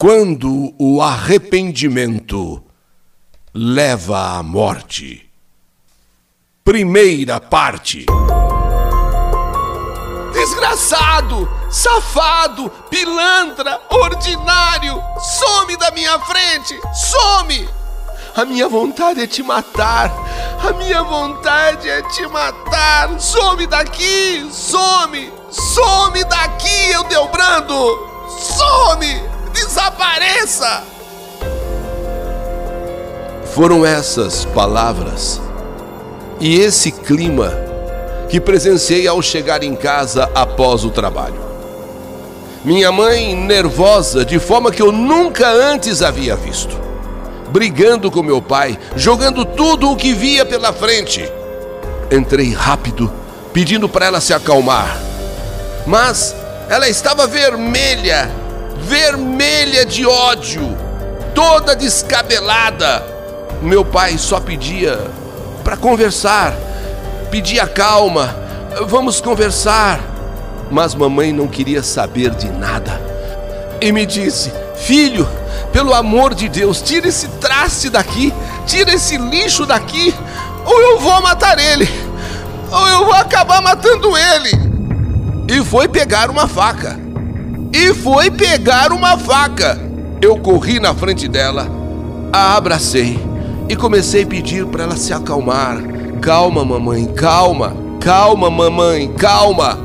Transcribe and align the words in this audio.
Quando 0.00 0.74
o 0.78 1.02
arrependimento 1.02 2.64
leva 3.52 4.38
à 4.38 4.42
morte. 4.42 5.30
Primeira 6.64 7.38
parte. 7.38 8.06
Desgraçado, 10.32 11.46
safado, 11.70 12.70
pilantra, 12.88 13.78
ordinário, 13.90 15.02
some 15.18 15.76
da 15.76 15.90
minha 15.90 16.18
frente, 16.20 16.80
some! 16.94 17.68
A 18.34 18.46
minha 18.46 18.70
vontade 18.70 19.20
é 19.20 19.26
te 19.26 19.42
matar, 19.42 20.10
a 20.66 20.72
minha 20.78 21.02
vontade 21.02 21.90
é 21.90 22.00
te 22.00 22.26
matar, 22.28 23.20
some 23.20 23.66
daqui, 23.66 24.48
some, 24.50 25.30
some 25.50 26.24
daqui, 26.24 26.90
Eudelbrando, 26.90 27.98
some! 28.30 29.39
Desapareça! 29.52 30.84
Foram 33.54 33.84
essas 33.84 34.44
palavras 34.44 35.40
e 36.38 36.60
esse 36.60 36.92
clima 36.92 37.52
que 38.28 38.40
presenciei 38.40 39.08
ao 39.08 39.20
chegar 39.20 39.62
em 39.62 39.74
casa 39.74 40.30
após 40.34 40.84
o 40.84 40.90
trabalho. 40.90 41.40
Minha 42.64 42.92
mãe 42.92 43.34
nervosa 43.34 44.24
de 44.24 44.38
forma 44.38 44.70
que 44.70 44.80
eu 44.80 44.92
nunca 44.92 45.48
antes 45.48 46.00
havia 46.00 46.36
visto. 46.36 46.78
Brigando 47.48 48.10
com 48.10 48.22
meu 48.22 48.40
pai, 48.40 48.78
jogando 48.94 49.44
tudo 49.44 49.90
o 49.90 49.96
que 49.96 50.12
via 50.12 50.46
pela 50.46 50.72
frente. 50.72 51.28
Entrei 52.10 52.52
rápido, 52.52 53.12
pedindo 53.52 53.88
para 53.88 54.06
ela 54.06 54.20
se 54.20 54.32
acalmar. 54.32 54.96
Mas 55.86 56.36
ela 56.68 56.88
estava 56.88 57.26
vermelha 57.26 58.30
vermelha 58.80 59.84
de 59.84 60.06
ódio, 60.06 60.76
toda 61.34 61.76
descabelada. 61.76 63.04
Meu 63.62 63.84
pai 63.84 64.16
só 64.18 64.40
pedia 64.40 64.98
para 65.62 65.76
conversar, 65.76 66.54
pedia 67.30 67.66
calma, 67.66 68.34
vamos 68.86 69.20
conversar. 69.20 70.00
Mas 70.70 70.94
mamãe 70.94 71.32
não 71.32 71.48
queria 71.48 71.82
saber 71.82 72.30
de 72.30 72.48
nada 72.50 73.00
e 73.80 73.92
me 73.92 74.06
disse: 74.06 74.52
Filho, 74.76 75.28
pelo 75.72 75.92
amor 75.92 76.34
de 76.34 76.48
Deus, 76.48 76.80
tira 76.80 77.08
esse 77.08 77.28
traste 77.40 77.90
daqui, 77.90 78.32
tira 78.66 78.94
esse 78.94 79.16
lixo 79.16 79.66
daqui, 79.66 80.14
ou 80.64 80.80
eu 80.80 81.00
vou 81.00 81.20
matar 81.22 81.58
ele, 81.58 81.88
ou 82.70 82.88
eu 82.88 83.04
vou 83.04 83.14
acabar 83.14 83.60
matando 83.60 84.16
ele. 84.16 84.70
E 85.48 85.64
foi 85.64 85.88
pegar 85.88 86.30
uma 86.30 86.46
faca 86.46 87.09
e 87.72 87.94
foi 87.94 88.30
pegar 88.30 88.92
uma 88.92 89.16
faca. 89.16 89.78
Eu 90.20 90.36
corri 90.38 90.78
na 90.78 90.94
frente 90.94 91.26
dela, 91.28 91.68
a 92.32 92.56
abracei 92.56 93.18
e 93.68 93.76
comecei 93.76 94.24
a 94.24 94.26
pedir 94.26 94.66
para 94.66 94.84
ela 94.84 94.96
se 94.96 95.12
acalmar. 95.12 95.78
Calma, 96.20 96.64
mamãe, 96.64 97.06
calma, 97.06 97.74
calma, 98.00 98.50
mamãe, 98.50 99.12
calma. 99.14 99.78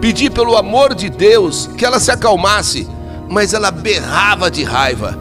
Pedi 0.00 0.30
pelo 0.30 0.56
amor 0.56 0.94
de 0.94 1.10
Deus 1.10 1.68
que 1.76 1.84
ela 1.84 1.98
se 1.98 2.10
acalmasse, 2.10 2.88
mas 3.28 3.52
ela 3.52 3.70
berrava 3.70 4.50
de 4.50 4.62
raiva. 4.62 5.18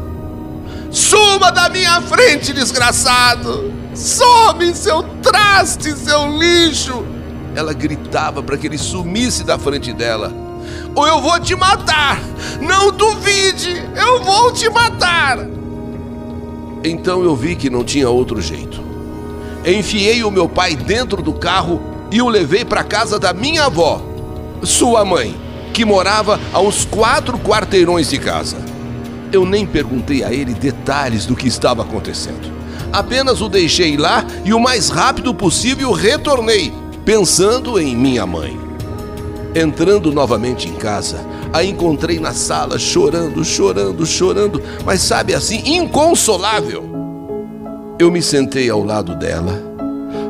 Suma 0.92 1.52
da 1.52 1.68
minha 1.68 2.00
frente, 2.02 2.54
desgraçado! 2.54 3.74
Some, 3.94 4.74
seu 4.74 5.04
traste, 5.22 5.92
seu 5.98 6.38
lixo! 6.38 7.04
Ela 7.56 7.74
gritava 7.74 8.42
para 8.42 8.56
que 8.56 8.68
ele 8.68 8.78
sumisse 8.78 9.44
da 9.44 9.58
frente 9.58 9.92
dela 9.92 10.47
ou 10.96 11.08
eu 11.08 11.22
vou 11.22 11.40
te 11.40 11.56
matar. 11.56 12.20
Não 12.62 12.92
duvide, 12.92 13.84
eu 13.96 14.24
vou 14.24 14.52
te 14.52 14.70
matar. 14.70 15.40
Então 16.84 17.24
eu 17.24 17.36
vi 17.36 17.56
que 17.56 17.70
não 17.70 17.84
tinha 17.84 18.10
outro 18.10 18.42
jeito. 18.42 18.82
Enfiei 19.66 20.24
o 20.24 20.32
meu 20.32 20.48
pai 20.48 20.76
dentro 20.76 21.22
do 21.22 21.34
carro 21.34 21.82
e 22.12 22.22
o 22.22 22.30
levei 22.30 22.64
para 22.64 22.84
casa 22.84 23.20
da 23.20 23.34
minha 23.34 23.66
avó, 23.66 24.02
sua 24.64 25.04
mãe, 25.04 25.36
que 25.74 25.84
morava 25.84 26.40
a 26.54 26.62
uns 26.62 26.86
quatro 26.86 27.38
quarteirões 27.38 28.10
de 28.10 28.18
casa. 28.18 28.58
Eu 29.32 29.46
nem 29.46 29.66
perguntei 29.66 30.24
a 30.24 30.32
ele 30.32 30.54
detalhes 30.54 31.26
do 31.26 31.36
que 31.36 31.48
estava 31.48 31.82
acontecendo. 31.82 32.56
Apenas 32.94 33.42
o 33.42 33.50
deixei 33.50 33.98
lá 33.98 34.26
e 34.46 34.54
o 34.54 34.60
mais 34.60 34.90
rápido 34.90 35.34
possível 35.34 35.92
retornei, 35.92 36.74
pensando 37.04 37.78
em 37.78 37.96
minha 37.96 38.26
mãe. 38.26 38.67
Entrando 39.60 40.12
novamente 40.12 40.70
em 40.70 40.76
casa, 40.76 41.18
a 41.52 41.64
encontrei 41.64 42.20
na 42.20 42.32
sala 42.32 42.78
chorando, 42.78 43.44
chorando, 43.44 44.06
chorando, 44.06 44.62
mas 44.86 45.02
sabe 45.02 45.34
assim, 45.34 45.64
inconsolável. 45.66 46.84
Eu 47.98 48.12
me 48.12 48.22
sentei 48.22 48.70
ao 48.70 48.84
lado 48.84 49.16
dela, 49.16 49.60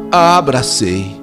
a 0.09 0.37
abracei 0.37 1.21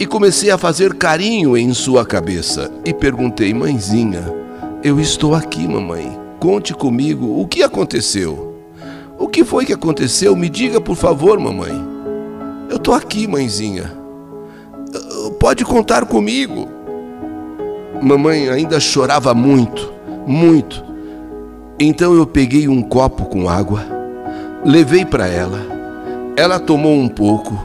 e 0.00 0.06
comecei 0.06 0.50
a 0.50 0.56
fazer 0.56 0.94
carinho 0.94 1.54
em 1.54 1.74
sua 1.74 2.06
cabeça 2.06 2.72
e 2.86 2.94
perguntei: 2.94 3.52
Mãezinha, 3.52 4.32
eu 4.82 4.98
estou 4.98 5.34
aqui, 5.34 5.68
mamãe. 5.68 6.18
Conte 6.40 6.72
comigo 6.72 7.38
o 7.38 7.46
que 7.46 7.62
aconteceu. 7.62 8.56
O 9.18 9.28
que 9.28 9.44
foi 9.44 9.66
que 9.66 9.74
aconteceu? 9.74 10.34
Me 10.34 10.48
diga, 10.48 10.80
por 10.80 10.96
favor, 10.96 11.38
mamãe. 11.38 11.78
Eu 12.70 12.76
estou 12.76 12.94
aqui, 12.94 13.26
mãezinha. 13.26 13.92
Pode 15.38 15.66
contar 15.66 16.06
comigo. 16.06 16.80
Mamãe 18.02 18.48
ainda 18.48 18.80
chorava 18.80 19.32
muito, 19.32 19.92
muito. 20.26 20.84
Então 21.78 22.14
eu 22.14 22.26
peguei 22.26 22.66
um 22.66 22.82
copo 22.82 23.26
com 23.26 23.48
água, 23.48 23.86
levei 24.64 25.04
para 25.04 25.28
ela. 25.28 25.60
Ela 26.36 26.58
tomou 26.58 26.94
um 26.94 27.08
pouco 27.08 27.56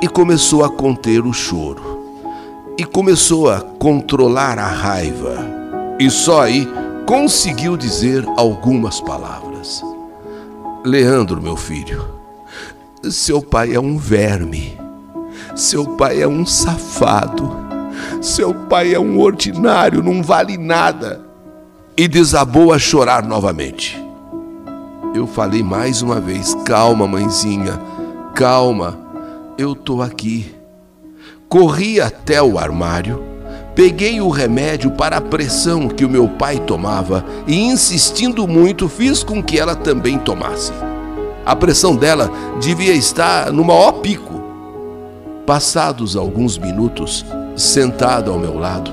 e 0.00 0.06
começou 0.06 0.64
a 0.64 0.70
conter 0.70 1.26
o 1.26 1.32
choro. 1.32 2.04
E 2.78 2.84
começou 2.84 3.50
a 3.50 3.60
controlar 3.60 4.60
a 4.60 4.68
raiva. 4.68 5.44
E 5.98 6.08
só 6.08 6.42
aí 6.42 6.68
conseguiu 7.04 7.76
dizer 7.76 8.24
algumas 8.36 9.00
palavras. 9.00 9.82
Leandro, 10.84 11.42
meu 11.42 11.56
filho, 11.56 12.06
seu 13.02 13.42
pai 13.42 13.74
é 13.74 13.80
um 13.80 13.98
verme. 13.98 14.78
Seu 15.56 15.96
pai 15.96 16.22
é 16.22 16.28
um 16.28 16.46
safado. 16.46 17.69
Seu 18.20 18.54
pai 18.54 18.94
é 18.94 19.00
um 19.00 19.18
ordinário, 19.18 20.02
não 20.02 20.22
vale 20.22 20.56
nada. 20.56 21.20
E 21.96 22.06
desabou 22.08 22.72
a 22.72 22.78
chorar 22.78 23.24
novamente. 23.24 24.02
Eu 25.14 25.26
falei 25.26 25.62
mais 25.62 26.02
uma 26.02 26.20
vez: 26.20 26.54
calma, 26.64 27.06
mãezinha, 27.06 27.80
calma, 28.34 28.98
eu 29.58 29.74
tô 29.74 30.00
aqui. 30.00 30.54
Corri 31.48 32.00
até 32.00 32.40
o 32.40 32.58
armário, 32.58 33.22
peguei 33.74 34.20
o 34.20 34.28
remédio 34.28 34.92
para 34.92 35.16
a 35.16 35.20
pressão 35.20 35.88
que 35.88 36.04
o 36.04 36.08
meu 36.08 36.28
pai 36.28 36.60
tomava 36.60 37.24
e, 37.46 37.58
insistindo 37.58 38.46
muito, 38.46 38.88
fiz 38.88 39.24
com 39.24 39.42
que 39.42 39.58
ela 39.58 39.74
também 39.74 40.16
tomasse. 40.16 40.72
A 41.44 41.56
pressão 41.56 41.96
dela 41.96 42.30
devia 42.60 42.92
estar 42.92 43.50
no 43.50 43.64
maior 43.64 43.92
pico. 43.94 44.40
Passados 45.44 46.14
alguns 46.14 46.56
minutos, 46.56 47.26
sentado 47.60 48.32
ao 48.32 48.38
meu 48.38 48.58
lado, 48.58 48.90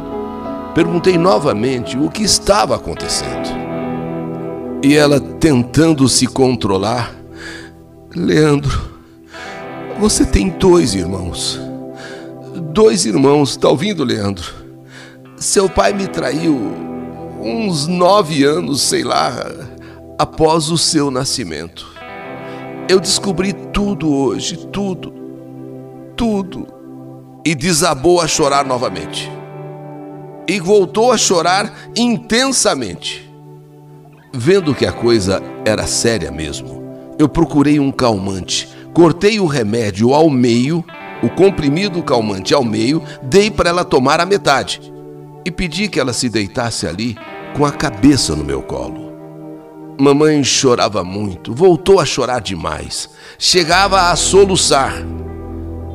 perguntei 0.76 1.18
novamente 1.18 1.98
o 1.98 2.10
que 2.10 2.24
estava 2.24 2.76
acontecendo. 2.76 3.50
E 4.84 4.96
ela, 4.96 5.20
tentando 5.20 6.08
se 6.08 6.28
controlar, 6.28 7.16
Leandro, 8.16 8.92
você 10.00 10.26
tem 10.26 10.50
dois 10.50 10.94
irmãos. 10.94 11.60
Dois 12.72 13.06
irmãos, 13.06 13.58
tá 13.58 13.70
ouvindo, 13.70 14.04
Leandro? 14.04 14.54
Seu 15.38 15.68
pai 15.68 15.94
me 15.94 16.08
traiu 16.08 16.56
uns 17.42 17.88
nove 17.88 18.44
anos, 18.44 18.82
sei 18.82 19.04
lá, 19.04 19.34
após 20.20 20.70
o 20.70 20.78
seu 20.78 21.10
nascimento. 21.10 21.88
Eu 22.88 23.00
descobri 23.00 23.54
tudo 23.54 24.14
hoje, 24.14 24.58
tudo, 24.72 25.14
tudo 26.16 26.77
e 27.48 27.56
desabou 27.56 28.20
a 28.20 28.28
chorar 28.28 28.66
novamente. 28.66 29.32
E 30.50 30.60
voltou 30.60 31.14
a 31.14 31.18
chorar 31.18 31.74
intensamente. 31.96 33.26
Vendo 34.34 34.76
que 34.76 34.86
a 34.86 34.92
coisa 34.92 35.42
era 35.64 35.88
séria 35.88 36.30
mesmo, 36.30 36.84
eu 37.18 37.30
procurei 37.30 37.80
um 37.80 37.90
calmante, 37.90 38.68
cortei 38.94 39.40
o 39.40 39.46
remédio 39.46 40.14
ao 40.14 40.30
meio, 40.30 40.84
o 41.24 41.30
comprimido 41.30 42.04
calmante 42.04 42.54
ao 42.54 42.66
meio, 42.66 43.02
dei 43.24 43.50
para 43.50 43.70
ela 43.70 43.86
tomar 43.86 44.20
a 44.20 44.26
metade 44.26 44.82
e 45.46 45.50
pedi 45.50 45.88
que 45.88 46.02
ela 46.02 46.12
se 46.12 46.28
deitasse 46.28 46.86
ali 46.86 47.18
com 47.56 47.66
a 47.66 47.72
cabeça 47.72 48.36
no 48.36 48.44
meu 48.44 48.62
colo. 48.62 49.14
Mamãe 49.98 50.44
chorava 50.44 51.02
muito, 51.02 51.56
voltou 51.56 52.02
a 52.02 52.06
chorar 52.06 52.42
demais, 52.42 53.10
chegava 53.40 54.12
a 54.12 54.16
soluçar. 54.18 54.96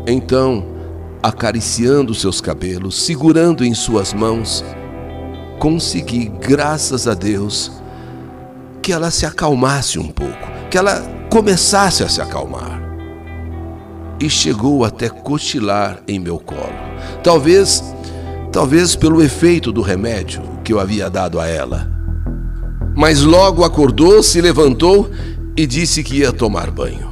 Então, 0.06 0.71
acariciando 1.22 2.14
seus 2.14 2.40
cabelos, 2.40 3.04
segurando 3.04 3.64
em 3.64 3.74
suas 3.74 4.12
mãos, 4.12 4.64
consegui, 5.58 6.32
graças 6.40 7.06
a 7.06 7.14
Deus, 7.14 7.70
que 8.82 8.92
ela 8.92 9.10
se 9.10 9.24
acalmasse 9.24 9.98
um 9.98 10.08
pouco, 10.08 10.50
que 10.68 10.76
ela 10.76 11.00
começasse 11.30 12.02
a 12.02 12.08
se 12.08 12.20
acalmar. 12.20 12.82
E 14.20 14.28
chegou 14.28 14.84
até 14.84 15.08
cochilar 15.08 16.02
em 16.08 16.18
meu 16.18 16.38
colo. 16.38 16.74
Talvez, 17.22 17.82
talvez 18.50 18.96
pelo 18.96 19.22
efeito 19.22 19.72
do 19.72 19.82
remédio 19.82 20.42
que 20.64 20.72
eu 20.72 20.80
havia 20.80 21.08
dado 21.08 21.38
a 21.38 21.46
ela. 21.46 21.90
Mas 22.96 23.22
logo 23.22 23.64
acordou, 23.64 24.22
se 24.22 24.40
levantou 24.40 25.10
e 25.56 25.66
disse 25.66 26.02
que 26.02 26.18
ia 26.18 26.32
tomar 26.32 26.70
banho. 26.70 27.11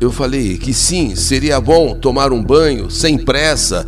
Eu 0.00 0.12
falei 0.12 0.56
que 0.56 0.72
sim, 0.72 1.16
seria 1.16 1.60
bom 1.60 1.94
tomar 1.94 2.32
um 2.32 2.42
banho 2.42 2.88
sem 2.88 3.18
pressa, 3.18 3.84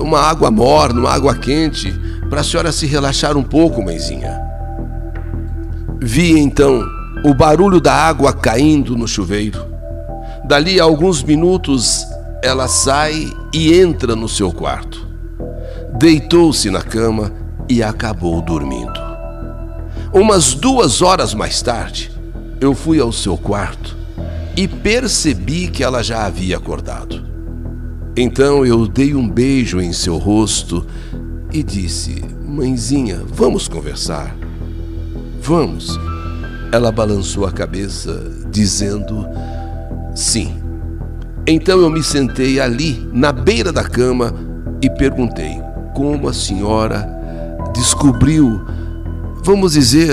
uma 0.00 0.18
água 0.18 0.50
morna, 0.50 0.98
uma 0.98 1.10
água 1.10 1.34
quente, 1.34 1.92
para 2.30 2.40
a 2.40 2.44
senhora 2.44 2.72
se 2.72 2.86
relaxar 2.86 3.36
um 3.36 3.42
pouco, 3.42 3.82
mãezinha. 3.82 4.40
Vi 6.00 6.38
então 6.38 6.82
o 7.22 7.34
barulho 7.34 7.80
da 7.80 7.92
água 7.92 8.32
caindo 8.32 8.96
no 8.96 9.06
chuveiro. 9.06 9.66
Dali 10.46 10.80
a 10.80 10.84
alguns 10.84 11.22
minutos 11.22 12.06
ela 12.42 12.66
sai 12.66 13.30
e 13.52 13.78
entra 13.78 14.16
no 14.16 14.28
seu 14.28 14.50
quarto. 14.50 15.06
Deitou-se 15.98 16.70
na 16.70 16.80
cama 16.80 17.30
e 17.68 17.82
acabou 17.82 18.40
dormindo. 18.40 18.98
Umas 20.14 20.54
duas 20.54 21.02
horas 21.02 21.34
mais 21.34 21.60
tarde, 21.60 22.10
eu 22.58 22.74
fui 22.74 22.98
ao 22.98 23.12
seu 23.12 23.36
quarto 23.36 23.95
e 24.56 24.66
percebi 24.66 25.68
que 25.68 25.84
ela 25.84 26.02
já 26.02 26.24
havia 26.24 26.56
acordado. 26.56 27.22
Então 28.16 28.64
eu 28.64 28.88
dei 28.88 29.14
um 29.14 29.28
beijo 29.28 29.80
em 29.80 29.92
seu 29.92 30.16
rosto 30.16 30.86
e 31.52 31.62
disse: 31.62 32.24
Mãezinha, 32.42 33.20
vamos 33.26 33.68
conversar. 33.68 34.34
Vamos. 35.42 35.98
Ela 36.72 36.90
balançou 36.90 37.46
a 37.46 37.52
cabeça, 37.52 38.32
dizendo: 38.50 39.26
Sim. 40.14 40.56
Então 41.46 41.80
eu 41.80 41.90
me 41.90 42.02
sentei 42.02 42.58
ali, 42.58 43.08
na 43.12 43.30
beira 43.30 43.70
da 43.70 43.84
cama, 43.84 44.34
e 44.80 44.88
perguntei: 44.88 45.60
Como 45.94 46.28
a 46.28 46.32
senhora 46.32 47.06
descobriu, 47.74 48.62
vamos 49.44 49.74
dizer, 49.74 50.10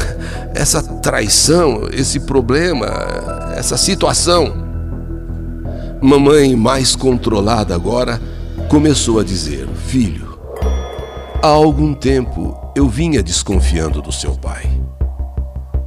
essa 0.54 0.82
traição, 0.82 1.88
esse 1.92 2.20
problema, 2.20 2.88
essa 3.54 3.76
situação? 3.76 4.64
Mamãe, 6.06 6.54
mais 6.54 6.94
controlada 6.94 7.74
agora, 7.74 8.20
começou 8.68 9.20
a 9.20 9.24
dizer: 9.24 9.66
Filho, 9.86 10.38
há 11.42 11.46
algum 11.46 11.94
tempo 11.94 12.54
eu 12.76 12.86
vinha 12.86 13.22
desconfiando 13.22 14.02
do 14.02 14.12
seu 14.12 14.32
pai. 14.32 14.70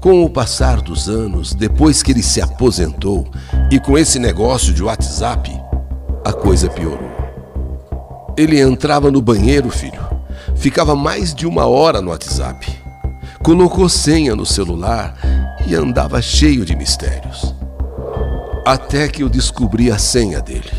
Com 0.02 0.24
o 0.24 0.30
passar 0.30 0.82
dos 0.82 1.08
anos, 1.08 1.54
depois 1.54 2.02
que 2.02 2.12
ele 2.12 2.24
se 2.24 2.42
aposentou 2.42 3.28
e 3.72 3.80
com 3.80 3.96
esse 3.96 4.18
negócio 4.18 4.74
de 4.74 4.82
WhatsApp, 4.82 5.52
a 6.26 6.34
coisa 6.34 6.68
piorou. 6.68 7.12
Ele 8.36 8.60
entrava 8.60 9.12
no 9.12 9.22
banheiro, 9.22 9.70
filho, 9.70 10.02
ficava 10.56 10.96
mais 10.96 11.32
de 11.32 11.46
uma 11.46 11.68
hora 11.68 12.02
no 12.02 12.10
WhatsApp, 12.10 12.68
colocou 13.44 13.88
senha 13.88 14.36
no 14.36 14.48
celular 14.48 15.16
e 15.68 15.76
andava 15.76 16.20
cheio 16.24 16.66
de 16.66 16.76
mistérios 16.76 17.57
até 18.68 19.08
que 19.08 19.24
eu 19.24 19.30
descobri 19.30 19.90
a 19.90 19.98
senha 19.98 20.42
dele. 20.42 20.74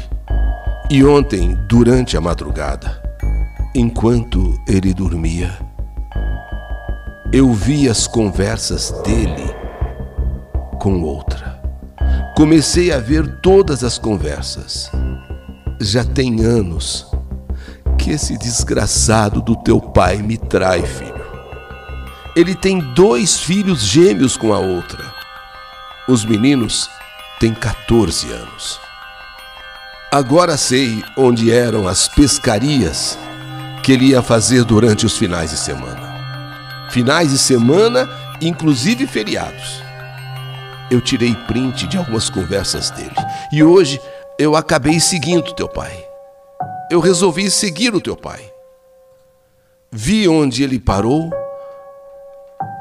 E 0.91 1.03
ontem, 1.03 1.55
durante 1.67 2.19
a 2.19 2.21
madrugada, 2.21 3.03
enquanto 3.75 4.61
ele 4.69 4.93
dormia, 4.93 5.59
eu 7.33 7.51
vi 7.51 7.89
as 7.89 8.07
conversas 8.07 8.91
dele 9.03 9.55
com 10.79 11.01
outra. 11.01 11.63
Comecei 12.37 12.93
a 12.93 12.99
ver 12.99 13.41
todas 13.41 13.83
as 13.83 13.97
conversas. 13.97 14.93
Já 15.81 16.05
tem 16.05 16.45
anos 16.45 17.07
que 17.97 18.11
esse 18.11 18.37
desgraçado 18.37 19.41
do 19.41 19.57
teu 19.57 19.81
pai 19.81 20.19
me 20.19 20.37
trai, 20.37 20.83
filho. 20.83 21.27
Ele 22.37 22.55
tem 22.55 22.81
dois 22.93 23.39
filhos 23.39 23.81
gêmeos 23.81 24.37
com 24.37 24.53
a 24.53 24.59
outra. 24.59 25.03
Os 26.07 26.23
meninos 26.27 26.91
tem 27.39 27.55
14 27.55 28.33
anos. 28.33 28.81
Agora 30.11 30.57
sei 30.57 31.05
onde 31.17 31.53
eram 31.53 31.87
as 31.87 32.09
pescarias 32.09 33.19
que 33.83 33.93
ele 33.93 34.07
ia 34.07 34.23
fazer 34.23 34.65
durante 34.65 35.07
os 35.07 35.17
finais 35.17 35.51
de 35.51 35.57
semana. 35.57 36.89
Finais 36.91 37.31
de 37.31 37.39
semana, 37.39 38.09
inclusive 38.41 39.07
feriados. 39.07 39.83
Eu 40.91 41.01
tirei 41.01 41.35
print 41.47 41.87
de 41.87 41.99
algumas 41.99 42.31
conversas 42.31 42.91
dele 42.91 43.15
e 43.53 43.63
hoje 43.63 44.01
eu 44.39 44.57
acabei 44.57 44.99
seguindo 44.99 45.55
teu 45.55 45.69
pai. 45.69 46.07
Eu 46.91 47.01
resolvi 47.01 47.51
seguir 47.51 47.95
o 47.95 48.01
teu 48.01 48.17
pai. 48.17 48.51
Vi 49.93 50.27
onde 50.27 50.63
ele 50.63 50.81
parou 50.81 51.31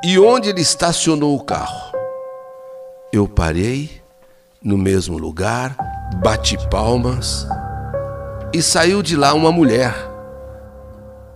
e 0.04 0.18
onde 0.18 0.50
ele 0.50 0.62
estacionou 0.62 1.36
o 1.36 1.44
carro. 1.44 1.92
Eu 3.12 3.28
parei 3.28 4.02
no 4.64 4.78
mesmo 4.78 5.18
lugar, 5.18 5.76
bati 6.22 6.58
palmas 6.70 7.48
e 8.54 8.62
saiu 8.62 9.02
de 9.02 9.16
lá 9.16 9.34
uma 9.34 9.52
mulher. 9.52 9.94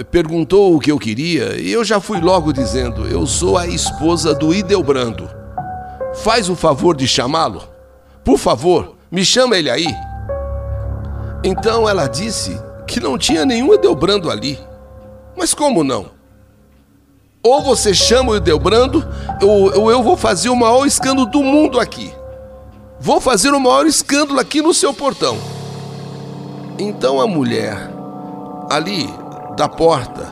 Perguntou 0.10 0.76
o 0.76 0.80
que 0.80 0.92
eu 0.92 0.98
queria 0.98 1.60
e 1.62 1.72
eu 1.72 1.84
já 1.84 2.00
fui 2.00 2.20
logo 2.20 2.52
dizendo: 2.52 3.08
Eu 3.08 3.28
sou 3.28 3.58
a 3.58 3.68
esposa 3.68 4.34
do 4.34 4.54
Idelbrando. 4.54 5.30
Faz 6.16 6.50
o 6.50 6.56
favor 6.56 6.96
de 6.96 7.08
chamá-lo? 7.08 7.64
Por 8.24 8.38
favor, 8.38 8.96
me 9.12 9.24
chama 9.24 9.58
ele 9.58 9.70
aí. 9.70 9.88
Então 11.44 11.88
ela 11.88 12.08
disse 12.08 12.60
que 12.88 13.00
não 13.00 13.18
tinha 13.18 13.46
nenhum 13.46 13.74
Idelbrando 13.74 14.30
ali. 14.32 14.60
Mas 15.38 15.54
como 15.54 15.84
não? 15.84 16.08
Ou 17.44 17.62
você 17.62 17.94
chama 17.94 18.32
o 18.32 18.36
Idelbrando, 18.36 19.08
ou, 19.42 19.82
ou 19.82 19.92
eu 19.92 20.02
vou 20.02 20.18
fazer 20.18 20.50
o 20.50 20.56
maior 20.56 20.86
escândalo 20.86 21.28
do 21.28 21.44
mundo 21.44 21.80
aqui. 21.80 22.14
Vou 23.02 23.20
fazer 23.20 23.50
o 23.50 23.60
maior 23.60 23.88
escândalo 23.88 24.40
aqui 24.40 24.62
no 24.62 24.76
seu 24.76 24.94
portão. 24.94 25.36
Então 26.78 27.20
a 27.20 27.26
mulher, 27.26 27.76
ali 28.70 29.10
da 29.58 29.68
porta, 29.68 30.32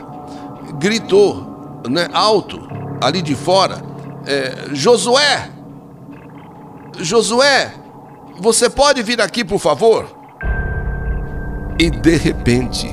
gritou, 0.78 1.82
né, 1.88 2.08
alto, 2.12 2.60
ali 3.02 3.22
de 3.22 3.34
fora: 3.34 3.82
é, 4.24 4.72
Josué! 4.72 5.50
Josué, 6.96 7.74
você 8.38 8.70
pode 8.70 9.02
vir 9.02 9.20
aqui, 9.20 9.44
por 9.44 9.58
favor? 9.58 10.06
E 11.76 11.90
de 11.90 12.16
repente, 12.16 12.88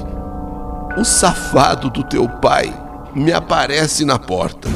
o 0.97 1.05
safado 1.05 1.91
do 1.91 2.03
teu 2.03 2.27
pai 2.27 2.73
me 3.13 3.31
aparece 3.31 4.03
na 4.03 4.17
porta. 4.17 4.67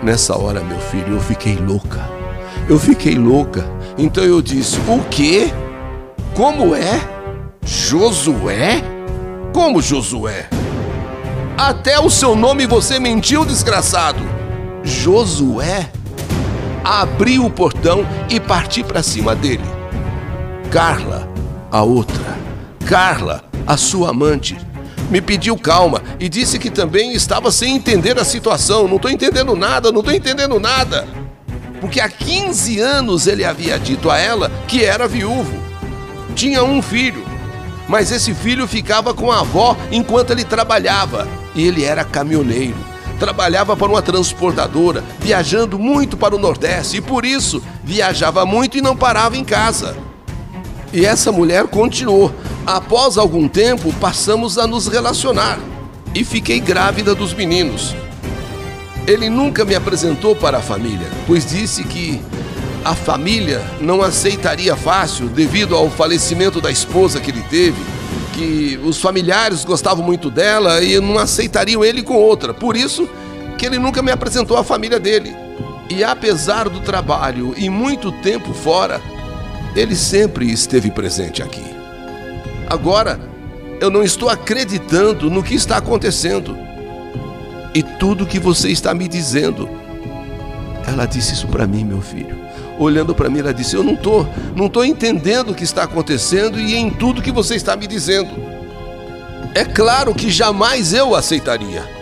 Nessa 0.00 0.38
hora, 0.38 0.60
meu 0.60 0.78
filho, 0.78 1.14
eu 1.14 1.20
fiquei 1.20 1.56
louca. 1.56 2.08
Eu 2.68 2.78
fiquei 2.78 3.16
louca. 3.16 3.75
Então 3.98 4.22
eu 4.22 4.42
disse: 4.42 4.78
O 4.88 5.02
quê? 5.10 5.50
Como 6.34 6.74
é? 6.74 7.00
Josué? 7.64 8.82
Como 9.52 9.80
Josué? 9.80 10.48
Até 11.56 11.98
o 11.98 12.10
seu 12.10 12.36
nome 12.36 12.66
você 12.66 13.00
mentiu, 13.00 13.44
desgraçado. 13.44 14.20
Josué? 14.84 15.90
Abri 16.84 17.38
o 17.38 17.48
portão 17.48 18.06
e 18.28 18.38
parti 18.38 18.84
para 18.84 19.02
cima 19.02 19.34
dele. 19.34 19.64
Carla, 20.70 21.26
a 21.72 21.82
outra. 21.82 22.36
Carla, 22.86 23.42
a 23.66 23.76
sua 23.76 24.10
amante, 24.10 24.56
me 25.10 25.20
pediu 25.20 25.56
calma 25.56 26.02
e 26.20 26.28
disse 26.28 26.58
que 26.58 26.70
também 26.70 27.14
estava 27.14 27.50
sem 27.50 27.74
entender 27.74 28.18
a 28.18 28.24
situação. 28.24 28.86
Não 28.86 28.96
estou 28.96 29.10
entendendo 29.10 29.56
nada, 29.56 29.90
não 29.90 30.00
estou 30.00 30.14
entendendo 30.14 30.60
nada 30.60 31.25
porque 31.80 32.00
há 32.00 32.08
15 32.08 32.80
anos 32.80 33.26
ele 33.26 33.44
havia 33.44 33.78
dito 33.78 34.10
a 34.10 34.18
ela 34.18 34.50
que 34.66 34.84
era 34.84 35.06
viúvo. 35.06 35.54
Tinha 36.34 36.62
um 36.62 36.82
filho, 36.82 37.24
mas 37.88 38.10
esse 38.10 38.34
filho 38.34 38.66
ficava 38.66 39.14
com 39.14 39.30
a 39.30 39.40
avó 39.40 39.76
enquanto 39.90 40.30
ele 40.30 40.44
trabalhava. 40.44 41.26
E 41.54 41.66
ele 41.66 41.84
era 41.84 42.04
caminhoneiro. 42.04 42.76
Trabalhava 43.18 43.74
para 43.74 43.88
uma 43.88 44.02
transportadora, 44.02 45.02
viajando 45.20 45.78
muito 45.78 46.16
para 46.16 46.36
o 46.36 46.38
Nordeste 46.38 46.98
e 46.98 47.00
por 47.00 47.24
isso 47.24 47.62
viajava 47.82 48.44
muito 48.44 48.76
e 48.76 48.82
não 48.82 48.94
parava 48.94 49.36
em 49.36 49.44
casa. 49.44 49.96
E 50.92 51.04
essa 51.06 51.32
mulher 51.32 51.66
continuou. 51.66 52.34
Após 52.66 53.16
algum 53.16 53.48
tempo, 53.48 53.92
passamos 53.94 54.58
a 54.58 54.66
nos 54.66 54.86
relacionar 54.86 55.58
e 56.14 56.24
fiquei 56.24 56.60
grávida 56.60 57.14
dos 57.14 57.32
meninos. 57.32 57.94
Ele 59.06 59.30
nunca 59.30 59.64
me 59.64 59.74
apresentou 59.74 60.34
para 60.34 60.58
a 60.58 60.62
família, 60.62 61.06
pois 61.26 61.48
disse 61.48 61.84
que 61.84 62.20
a 62.84 62.94
família 62.94 63.64
não 63.80 64.02
aceitaria 64.02 64.74
fácil 64.76 65.28
devido 65.28 65.76
ao 65.76 65.88
falecimento 65.90 66.60
da 66.60 66.70
esposa 66.70 67.20
que 67.20 67.30
ele 67.30 67.42
teve, 67.42 67.80
que 68.32 68.78
os 68.84 69.00
familiares 69.00 69.64
gostavam 69.64 70.04
muito 70.04 70.30
dela 70.30 70.82
e 70.82 71.00
não 71.00 71.18
aceitariam 71.18 71.84
ele 71.84 72.02
com 72.02 72.14
outra. 72.14 72.52
Por 72.52 72.76
isso 72.76 73.08
que 73.56 73.64
ele 73.64 73.78
nunca 73.78 74.02
me 74.02 74.10
apresentou 74.10 74.56
à 74.56 74.64
família 74.64 74.98
dele. 74.98 75.34
E 75.88 76.02
apesar 76.02 76.68
do 76.68 76.80
trabalho 76.80 77.54
e 77.56 77.70
muito 77.70 78.10
tempo 78.10 78.52
fora, 78.52 79.00
ele 79.74 79.94
sempre 79.94 80.50
esteve 80.50 80.90
presente 80.90 81.42
aqui. 81.42 81.64
Agora, 82.68 83.20
eu 83.80 83.88
não 83.90 84.02
estou 84.02 84.28
acreditando 84.28 85.30
no 85.30 85.42
que 85.42 85.54
está 85.54 85.76
acontecendo 85.76 86.65
e 87.76 87.82
tudo 87.82 88.24
que 88.24 88.38
você 88.38 88.70
está 88.70 88.94
me 88.94 89.06
dizendo. 89.06 89.68
Ela 90.86 91.04
disse 91.04 91.34
isso 91.34 91.46
para 91.48 91.66
mim, 91.66 91.84
meu 91.84 92.00
filho. 92.00 92.34
Olhando 92.78 93.14
para 93.14 93.28
mim, 93.28 93.40
ela 93.40 93.52
disse: 93.52 93.76
Eu 93.76 93.84
não 93.84 93.92
estou 93.92 94.26
não 94.54 94.66
tô 94.68 94.82
entendendo 94.82 95.50
o 95.50 95.54
que 95.54 95.64
está 95.64 95.82
acontecendo 95.82 96.58
e 96.58 96.74
em 96.74 96.88
tudo 96.88 97.20
que 97.20 97.30
você 97.30 97.54
está 97.54 97.76
me 97.76 97.86
dizendo. 97.86 98.30
É 99.54 99.64
claro 99.64 100.14
que 100.14 100.30
jamais 100.30 100.94
eu 100.94 101.14
aceitaria 101.14 101.96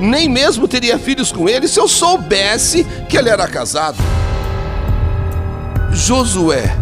nem 0.00 0.28
mesmo 0.28 0.66
teria 0.66 0.98
filhos 0.98 1.30
com 1.30 1.48
ele 1.48 1.68
se 1.68 1.78
eu 1.78 1.86
soubesse 1.86 2.84
que 3.08 3.16
ele 3.16 3.28
era 3.28 3.46
casado. 3.46 3.96
Josué, 5.92 6.76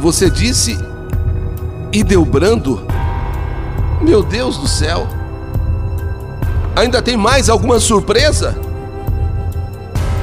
você 0.00 0.28
disse 0.28 0.76
e 1.92 2.02
deu 2.02 2.24
brando? 2.24 2.84
Meu 4.02 4.24
Deus 4.24 4.58
do 4.58 4.66
céu! 4.66 5.17
Ainda 6.78 7.02
tem 7.02 7.16
mais 7.16 7.48
alguma 7.48 7.80
surpresa? 7.80 8.56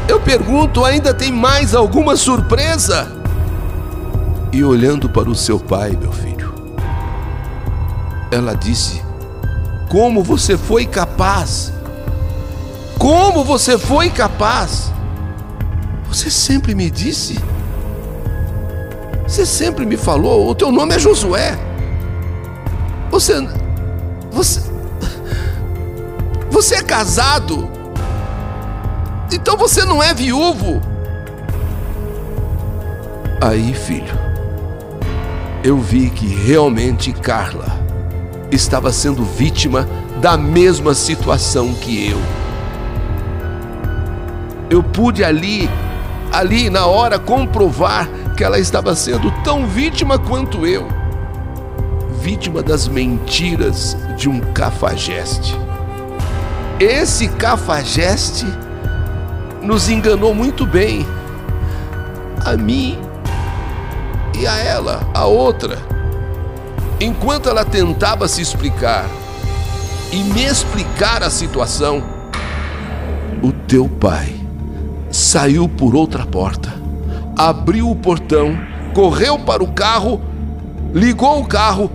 Eu 0.07 0.21
pergunto, 0.21 0.85
ainda 0.85 1.13
tem 1.13 1.29
mais 1.29 1.75
alguma 1.75 2.15
surpresa? 2.15 3.11
E 4.53 4.63
olhando 4.63 5.09
para 5.09 5.29
o 5.29 5.35
seu 5.35 5.59
pai, 5.59 5.97
meu 5.99 6.13
filho, 6.13 6.55
ela 8.31 8.53
disse: 8.53 9.03
como 9.89 10.23
você 10.23 10.57
foi 10.57 10.85
capaz? 10.85 11.73
Como 12.97 13.43
você 13.43 13.77
foi 13.77 14.09
capaz? 14.09 14.93
Você 16.07 16.31
sempre 16.31 16.73
me 16.73 16.89
disse. 16.89 17.37
Você 19.27 19.45
sempre 19.45 19.85
me 19.85 19.97
falou. 19.97 20.49
O 20.49 20.55
teu 20.55 20.71
nome 20.71 20.95
é 20.95 20.99
Josué. 20.99 21.59
Você. 23.11 23.45
Você. 24.31 24.64
Você 26.55 26.75
é 26.75 26.81
casado. 26.81 27.69
Então 29.29 29.57
você 29.57 29.83
não 29.83 30.01
é 30.01 30.13
viúvo. 30.13 30.81
Aí, 33.41 33.73
filho, 33.73 34.17
eu 35.65 35.77
vi 35.77 36.09
que 36.09 36.25
realmente 36.25 37.11
Carla 37.11 37.65
estava 38.53 38.93
sendo 38.93 39.25
vítima 39.25 39.85
da 40.21 40.37
mesma 40.37 40.93
situação 40.93 41.73
que 41.73 42.09
eu. 42.09 42.21
Eu 44.69 44.81
pude 44.81 45.25
ali, 45.25 45.69
ali 46.31 46.69
na 46.69 46.85
hora, 46.85 47.19
comprovar 47.19 48.07
que 48.37 48.45
ela 48.45 48.59
estava 48.59 48.95
sendo 48.95 49.29
tão 49.43 49.67
vítima 49.67 50.17
quanto 50.17 50.65
eu 50.65 50.87
vítima 52.21 52.63
das 52.63 52.87
mentiras 52.87 53.95
de 54.17 54.27
um 54.29 54.39
cafajeste. 54.53 55.64
Esse 56.79 57.29
cafajeste 57.29 58.45
nos 59.61 59.87
enganou 59.87 60.35
muito 60.35 60.65
bem, 60.65 61.07
a 62.43 62.57
mim 62.57 62.99
e 64.37 64.45
a 64.45 64.57
ela, 64.57 65.09
a 65.13 65.25
outra. 65.25 65.77
Enquanto 66.99 67.47
ela 67.47 67.63
tentava 67.63 68.27
se 68.27 68.41
explicar 68.41 69.05
e 70.11 70.17
me 70.17 70.43
explicar 70.43 71.23
a 71.23 71.29
situação, 71.29 72.03
o 73.41 73.53
teu 73.53 73.87
pai 73.87 74.35
saiu 75.09 75.69
por 75.69 75.95
outra 75.95 76.25
porta, 76.25 76.73
abriu 77.37 77.89
o 77.89 77.95
portão, 77.95 78.59
correu 78.93 79.39
para 79.39 79.63
o 79.63 79.71
carro, 79.71 80.21
ligou 80.93 81.39
o 81.39 81.47
carro 81.47 81.89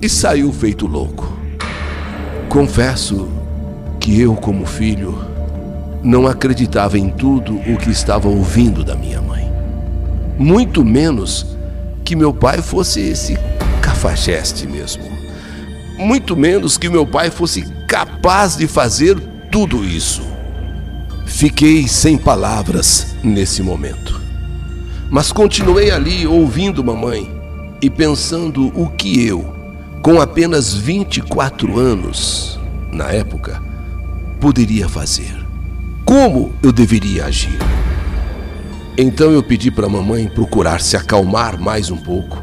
e 0.00 0.08
saiu 0.08 0.52
feito 0.52 0.88
louco. 0.88 1.32
Confesso 2.48 3.41
que 4.02 4.20
eu, 4.20 4.34
como 4.34 4.66
filho, 4.66 5.16
não 6.02 6.26
acreditava 6.26 6.98
em 6.98 7.08
tudo 7.08 7.54
o 7.54 7.76
que 7.76 7.88
estava 7.88 8.28
ouvindo 8.28 8.82
da 8.82 8.96
minha 8.96 9.22
mãe. 9.22 9.48
Muito 10.36 10.84
menos 10.84 11.56
que 12.04 12.16
meu 12.16 12.34
pai 12.34 12.60
fosse 12.60 13.00
esse 13.00 13.38
cafajeste 13.80 14.66
mesmo. 14.66 15.04
Muito 15.96 16.36
menos 16.36 16.76
que 16.76 16.88
meu 16.88 17.06
pai 17.06 17.30
fosse 17.30 17.62
capaz 17.86 18.56
de 18.56 18.66
fazer 18.66 19.16
tudo 19.52 19.84
isso. 19.84 20.22
Fiquei 21.24 21.86
sem 21.86 22.18
palavras 22.18 23.14
nesse 23.22 23.62
momento. 23.62 24.20
Mas 25.08 25.30
continuei 25.30 25.92
ali 25.92 26.26
ouvindo 26.26 26.82
mamãe 26.82 27.30
e 27.80 27.88
pensando 27.88 28.72
o 28.74 28.88
que 28.88 29.24
eu, 29.24 29.54
com 30.02 30.20
apenas 30.20 30.74
24 30.74 31.78
anos 31.78 32.58
na 32.90 33.12
época, 33.12 33.71
poderia 34.42 34.88
fazer. 34.88 35.36
Como 36.04 36.52
eu 36.64 36.72
deveria 36.72 37.26
agir? 37.26 37.56
Então 38.98 39.30
eu 39.30 39.40
pedi 39.40 39.70
para 39.70 39.86
a 39.86 39.88
mamãe 39.88 40.26
procurar 40.26 40.80
se 40.80 40.96
acalmar 40.96 41.60
mais 41.60 41.92
um 41.92 41.96
pouco 41.96 42.42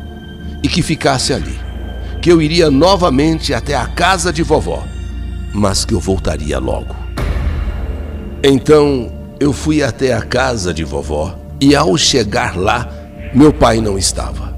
e 0.64 0.70
que 0.70 0.82
ficasse 0.82 1.34
ali, 1.34 1.60
que 2.22 2.32
eu 2.32 2.42
iria 2.42 2.72
novamente 2.72 3.54
até 3.54 3.76
a 3.76 3.86
casa 3.86 4.32
de 4.32 4.42
vovó, 4.44 4.82
mas 5.54 5.84
que 5.84 5.94
eu 5.94 6.00
voltaria 6.00 6.58
logo. 6.58 6.96
Então 8.42 9.12
eu 9.38 9.52
fui 9.52 9.84
até 9.84 10.14
a 10.14 10.22
casa 10.22 10.74
de 10.74 10.86
vovó 10.86 11.38
e 11.60 11.76
ao 11.76 11.98
chegar 11.98 12.56
lá, 12.56 12.90
meu 13.34 13.52
pai 13.52 13.82
não 13.82 13.98
estava. 13.98 14.58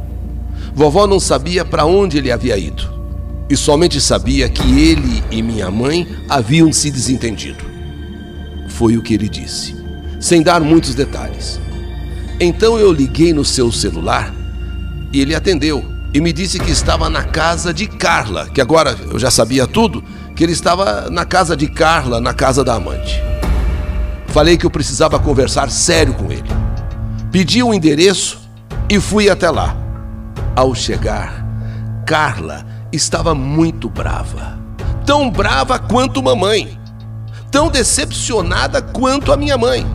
Vovó 0.76 1.08
não 1.08 1.20
sabia 1.20 1.66
para 1.66 1.86
onde 1.86 2.20
ele 2.20 2.32
havia 2.32 2.56
ido 2.56 3.01
e 3.52 3.58
somente 3.58 4.00
sabia 4.00 4.48
que 4.48 4.80
ele 4.80 5.22
e 5.30 5.42
minha 5.42 5.70
mãe 5.70 6.08
haviam 6.30 6.72
se 6.72 6.90
desentendido. 6.90 7.66
Foi 8.70 8.96
o 8.96 9.02
que 9.02 9.14
ele 9.14 9.28
disse, 9.28 9.76
sem 10.22 10.42
dar 10.42 10.62
muitos 10.62 10.96
detalhes. 10.96 11.60
Então 12.40 12.80
eu 12.80 12.94
liguei 12.94 13.34
no 13.34 13.44
seu 13.44 13.70
celular 13.70 14.34
e 15.12 15.20
ele 15.20 15.36
atendeu 15.36 15.84
e 16.14 16.22
me 16.22 16.32
disse 16.32 16.62
que 16.62 16.72
estava 16.72 17.10
na 17.10 17.26
casa 17.26 17.74
de 17.74 17.88
Carla, 17.88 18.50
que 18.50 18.62
agora 18.62 18.98
eu 19.12 19.20
já 19.20 19.30
sabia 19.30 19.68
tudo, 19.68 20.02
que 20.34 20.46
ele 20.46 20.54
estava 20.54 21.10
na 21.10 21.26
casa 21.26 21.54
de 21.54 21.68
Carla, 21.68 22.22
na 22.22 22.34
casa 22.34 22.64
da 22.64 22.76
amante. 22.76 23.22
Falei 24.28 24.56
que 24.56 24.66
eu 24.66 24.72
precisava 24.72 25.20
conversar 25.20 25.70
sério 25.70 26.14
com 26.14 26.32
ele. 26.32 26.50
Pedi 27.34 27.62
o 27.62 27.68
um 27.68 27.74
endereço 27.74 28.40
e 28.90 28.98
fui 28.98 29.30
até 29.30 29.50
lá. 29.50 29.76
Ao 30.56 30.74
chegar, 30.74 31.46
Carla 32.06 32.71
estava 32.92 33.34
muito 33.34 33.90
brava. 33.90 34.60
Tão 35.06 35.30
brava 35.30 35.80
quanto 35.80 36.22
mamãe. 36.22 36.80
Tão 37.50 37.70
decepcionada 37.70 38.82
quanto 38.82 39.32
a 39.32 39.38
minha 39.38 39.58
mãe. 39.58 39.86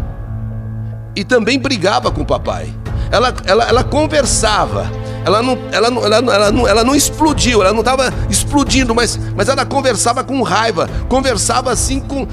E 1.14 1.24
também 1.24 1.58
brigava 1.58 2.10
com 2.10 2.22
o 2.22 2.26
papai. 2.26 2.72
Ela, 3.10 3.34
ela, 3.46 3.64
ela 3.64 3.84
conversava 3.84 4.90
ela 5.26 5.42
não, 5.42 5.58
ela 5.72 5.90
não, 5.90 6.04
ela 6.04 6.22
não, 6.22 6.32
ela 6.32 6.52
não, 6.52 6.68
ela 6.68 6.84
não 6.84 6.94
explodiu, 6.94 7.60
ela 7.60 7.72
não 7.72 7.80
estava 7.80 8.14
explodindo, 8.30 8.94
mas, 8.94 9.18
mas 9.34 9.48
ela 9.48 9.66
conversava 9.66 10.22
com 10.22 10.40
raiva, 10.42 10.88
conversava 11.08 11.72
assim 11.72 11.98
com, 11.98 12.28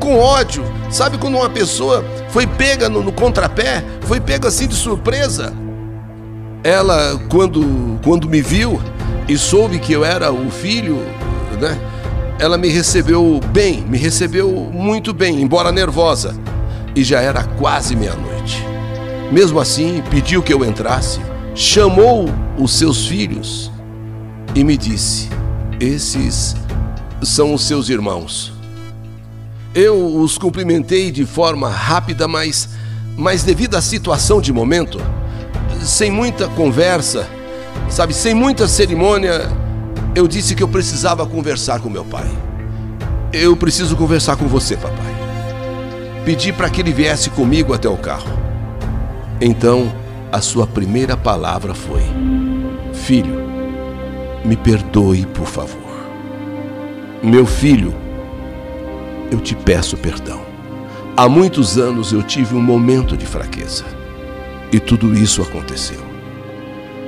com 0.00 0.18
ódio. 0.18 0.64
Sabe 0.90 1.18
quando 1.18 1.36
uma 1.36 1.50
pessoa 1.50 2.02
foi 2.30 2.46
pega 2.46 2.88
no, 2.88 3.02
no 3.02 3.12
contrapé, 3.12 3.84
foi 4.06 4.18
pega 4.18 4.48
assim 4.48 4.66
de 4.66 4.74
surpresa? 4.74 5.52
Ela, 6.64 7.20
quando, 7.28 8.00
quando 8.02 8.26
me 8.26 8.40
viu 8.40 8.80
e 9.28 9.36
soube 9.38 9.78
que 9.78 9.92
eu 9.92 10.04
era 10.04 10.32
o 10.32 10.50
filho, 10.50 10.96
né? 11.60 11.78
Ela 12.38 12.58
me 12.58 12.68
recebeu 12.68 13.40
bem, 13.52 13.82
me 13.82 13.98
recebeu 13.98 14.50
muito 14.72 15.12
bem, 15.12 15.40
embora 15.40 15.70
nervosa. 15.70 16.34
E 16.94 17.02
já 17.02 17.20
era 17.20 17.44
quase 17.44 17.94
meia-noite. 17.96 18.64
Mesmo 19.30 19.60
assim, 19.60 20.02
pediu 20.10 20.42
que 20.42 20.52
eu 20.52 20.64
entrasse 20.64 21.20
chamou 21.54 22.28
os 22.58 22.72
seus 22.72 23.06
filhos 23.06 23.70
e 24.54 24.64
me 24.64 24.76
disse: 24.76 25.28
Esses 25.80 26.56
são 27.22 27.54
os 27.54 27.66
seus 27.66 27.88
irmãos. 27.88 28.52
Eu 29.74 30.16
os 30.20 30.36
cumprimentei 30.36 31.10
de 31.10 31.24
forma 31.24 31.68
rápida, 31.68 32.28
mas, 32.28 32.68
mas 33.16 33.42
devido 33.42 33.74
à 33.74 33.80
situação 33.80 34.40
de 34.40 34.52
momento, 34.52 35.00
sem 35.82 36.10
muita 36.10 36.46
conversa, 36.48 37.26
sabe, 37.92 38.14
sem 38.14 38.32
muita 38.32 38.66
cerimônia, 38.66 39.50
eu 40.14 40.26
disse 40.26 40.54
que 40.54 40.62
eu 40.62 40.68
precisava 40.68 41.26
conversar 41.26 41.78
com 41.78 41.90
meu 41.90 42.04
pai. 42.04 42.26
Eu 43.32 43.54
preciso 43.54 43.96
conversar 43.96 44.36
com 44.36 44.48
você, 44.48 44.76
papai. 44.76 45.14
Pedi 46.24 46.52
para 46.52 46.70
que 46.70 46.80
ele 46.80 46.92
viesse 46.92 47.28
comigo 47.30 47.74
até 47.74 47.88
o 47.88 47.96
carro. 47.96 48.30
Então, 49.40 49.92
a 50.30 50.40
sua 50.40 50.66
primeira 50.66 51.16
palavra 51.16 51.74
foi: 51.74 52.02
Filho, 52.94 53.42
me 54.42 54.56
perdoe, 54.56 55.26
por 55.26 55.46
favor. 55.46 55.92
Meu 57.22 57.44
filho, 57.44 57.94
eu 59.30 59.38
te 59.38 59.54
peço 59.54 59.98
perdão. 59.98 60.40
Há 61.14 61.28
muitos 61.28 61.76
anos 61.76 62.10
eu 62.10 62.22
tive 62.22 62.54
um 62.54 62.62
momento 62.62 63.18
de 63.18 63.26
fraqueza 63.26 63.84
e 64.72 64.80
tudo 64.80 65.12
isso 65.12 65.42
aconteceu. 65.42 66.11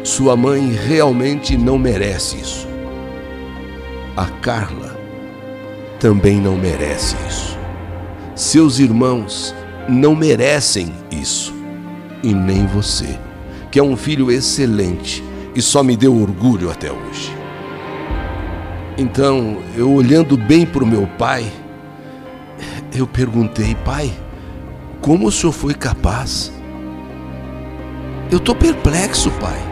Sua 0.04 0.36
mãe 0.36 0.70
realmente 0.70 1.56
não 1.56 1.78
merece 1.78 2.36
isso. 2.36 2.68
A 4.14 4.26
Carla 4.26 4.94
também 5.98 6.38
não 6.38 6.58
merece 6.58 7.16
isso. 7.26 7.58
Seus 8.34 8.78
irmãos 8.78 9.54
não 9.88 10.14
merecem 10.14 10.92
isso. 11.10 11.54
E 12.22 12.34
nem 12.34 12.66
você, 12.66 13.18
que 13.70 13.78
é 13.78 13.82
um 13.82 13.96
filho 13.96 14.30
excelente 14.30 15.24
e 15.54 15.62
só 15.62 15.82
me 15.82 15.96
deu 15.96 16.14
orgulho 16.14 16.70
até 16.70 16.92
hoje. 16.92 17.34
Então, 18.98 19.56
eu 19.74 19.90
olhando 19.90 20.36
bem 20.36 20.66
para 20.66 20.84
o 20.84 20.86
meu 20.86 21.06
pai, 21.18 21.50
eu 22.94 23.06
perguntei, 23.06 23.74
pai, 23.74 24.12
como 25.00 25.28
o 25.28 25.32
senhor 25.32 25.52
foi 25.52 25.72
capaz? 25.72 26.52
Eu 28.30 28.36
estou 28.36 28.54
perplexo, 28.54 29.30
pai. 29.40 29.63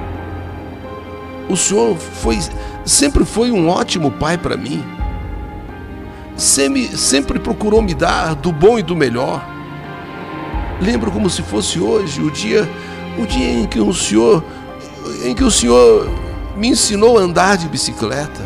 O 1.52 1.56
senhor 1.56 1.98
foi, 1.98 2.38
sempre 2.82 3.26
foi 3.26 3.50
um 3.50 3.68
ótimo 3.68 4.10
pai 4.10 4.38
para 4.38 4.56
mim. 4.56 4.82
Sempre, 6.34 6.96
sempre 6.96 7.38
procurou 7.38 7.82
me 7.82 7.92
dar 7.92 8.34
do 8.34 8.50
bom 8.50 8.78
e 8.78 8.82
do 8.82 8.96
melhor. 8.96 9.46
Lembro 10.80 11.10
como 11.10 11.28
se 11.28 11.42
fosse 11.42 11.78
hoje 11.78 12.22
o 12.22 12.30
dia, 12.30 12.66
o 13.18 13.26
dia 13.26 13.52
em 13.52 13.66
que 13.66 13.78
o 13.78 13.92
senhor, 13.92 14.42
em 15.22 15.34
que 15.34 15.44
o 15.44 15.50
senhor 15.50 16.10
me 16.56 16.68
ensinou 16.68 17.18
a 17.18 17.20
andar 17.20 17.58
de 17.58 17.68
bicicleta. 17.68 18.40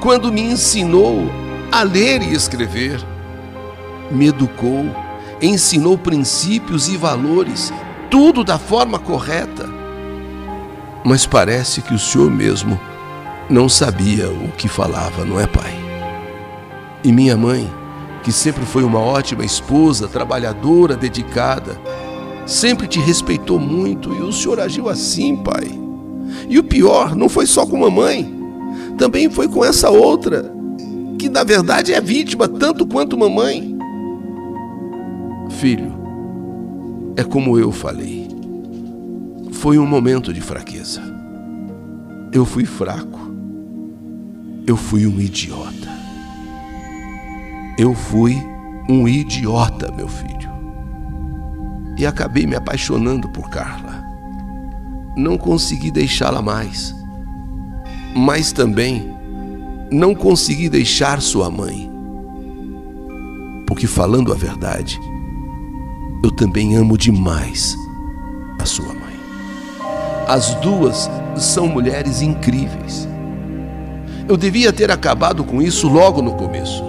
Quando 0.00 0.32
me 0.32 0.40
ensinou 0.40 1.30
a 1.70 1.82
ler 1.82 2.22
e 2.22 2.32
escrever 2.32 3.04
me 4.10 4.28
educou, 4.28 4.86
ensinou 5.42 5.98
princípios 5.98 6.88
e 6.88 6.96
valores, 6.96 7.70
tudo 8.10 8.42
da 8.42 8.58
forma 8.58 8.98
correta. 8.98 9.77
Mas 11.04 11.26
parece 11.26 11.80
que 11.80 11.94
o 11.94 11.98
senhor 11.98 12.30
mesmo 12.30 12.78
não 13.48 13.68
sabia 13.68 14.28
o 14.28 14.52
que 14.52 14.68
falava, 14.68 15.24
não 15.24 15.40
é, 15.40 15.46
pai? 15.46 15.72
E 17.02 17.12
minha 17.12 17.36
mãe, 17.36 17.70
que 18.22 18.32
sempre 18.32 18.64
foi 18.66 18.82
uma 18.82 18.98
ótima 18.98 19.44
esposa, 19.44 20.08
trabalhadora, 20.08 20.96
dedicada, 20.96 21.80
sempre 22.44 22.86
te 22.86 22.98
respeitou 22.98 23.58
muito 23.58 24.14
e 24.14 24.20
o 24.20 24.32
senhor 24.32 24.60
agiu 24.60 24.88
assim, 24.88 25.36
pai. 25.36 25.70
E 26.48 26.58
o 26.58 26.64
pior, 26.64 27.14
não 27.14 27.28
foi 27.28 27.46
só 27.46 27.64
com 27.64 27.78
mamãe, 27.78 28.38
também 28.98 29.30
foi 29.30 29.48
com 29.48 29.64
essa 29.64 29.88
outra, 29.88 30.52
que 31.18 31.28
na 31.28 31.44
verdade 31.44 31.92
é 31.92 32.00
vítima 32.00 32.48
tanto 32.48 32.86
quanto 32.86 33.16
mamãe. 33.16 33.76
Filho, 35.50 35.92
é 37.16 37.24
como 37.24 37.58
eu 37.58 37.72
falei. 37.72 38.17
Foi 39.58 39.76
um 39.76 39.84
momento 39.84 40.32
de 40.32 40.40
fraqueza. 40.40 41.02
Eu 42.32 42.46
fui 42.46 42.64
fraco. 42.64 43.18
Eu 44.64 44.76
fui 44.76 45.04
um 45.04 45.20
idiota. 45.20 45.88
Eu 47.76 47.92
fui 47.92 48.40
um 48.88 49.08
idiota, 49.08 49.90
meu 49.90 50.06
filho. 50.06 50.48
E 51.98 52.06
acabei 52.06 52.46
me 52.46 52.54
apaixonando 52.54 53.28
por 53.30 53.50
Carla. 53.50 54.04
Não 55.16 55.36
consegui 55.36 55.90
deixá-la 55.90 56.40
mais. 56.40 56.94
Mas 58.14 58.52
também 58.52 59.12
não 59.90 60.14
consegui 60.14 60.68
deixar 60.68 61.20
sua 61.20 61.50
mãe. 61.50 61.90
Porque, 63.66 63.88
falando 63.88 64.32
a 64.32 64.36
verdade, 64.36 65.00
eu 66.22 66.30
também 66.30 66.76
amo 66.76 66.96
demais 66.96 67.76
a 68.60 68.64
sua 68.64 68.86
mãe. 68.86 68.97
As 70.28 70.54
duas 70.56 71.10
são 71.36 71.66
mulheres 71.66 72.20
incríveis. 72.20 73.08
Eu 74.28 74.36
devia 74.36 74.70
ter 74.72 74.90
acabado 74.90 75.42
com 75.42 75.62
isso 75.62 75.88
logo 75.88 76.20
no 76.20 76.34
começo. 76.34 76.84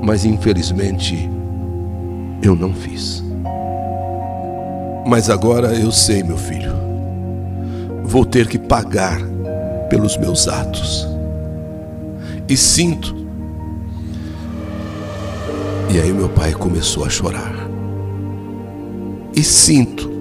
Mas 0.00 0.24
infelizmente 0.24 1.28
eu 2.40 2.54
não 2.54 2.72
fiz. 2.72 3.24
Mas 5.04 5.28
agora 5.28 5.74
eu 5.74 5.90
sei, 5.90 6.22
meu 6.22 6.36
filho. 6.36 6.72
Vou 8.04 8.24
ter 8.24 8.46
que 8.46 8.58
pagar 8.58 9.20
pelos 9.88 10.16
meus 10.16 10.46
atos. 10.46 11.08
E 12.48 12.56
sinto. 12.56 13.16
E 15.92 15.98
aí 16.00 16.12
meu 16.12 16.28
pai 16.28 16.52
começou 16.52 17.04
a 17.04 17.10
chorar 17.10 17.60
e 19.34 19.42
sinto 19.42 20.19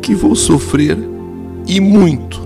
que 0.00 0.14
vou 0.14 0.34
sofrer 0.34 0.98
e 1.66 1.80
muito 1.80 2.40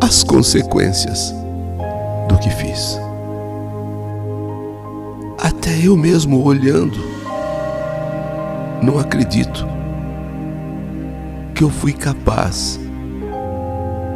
as 0.00 0.22
consequências 0.22 1.34
do 2.28 2.38
que 2.38 2.50
fiz. 2.50 2.98
Até 5.38 5.78
eu 5.82 5.96
mesmo 5.96 6.42
olhando, 6.42 6.98
não 8.82 8.98
acredito 8.98 9.66
que 11.54 11.64
eu 11.64 11.70
fui 11.70 11.92
capaz 11.92 12.78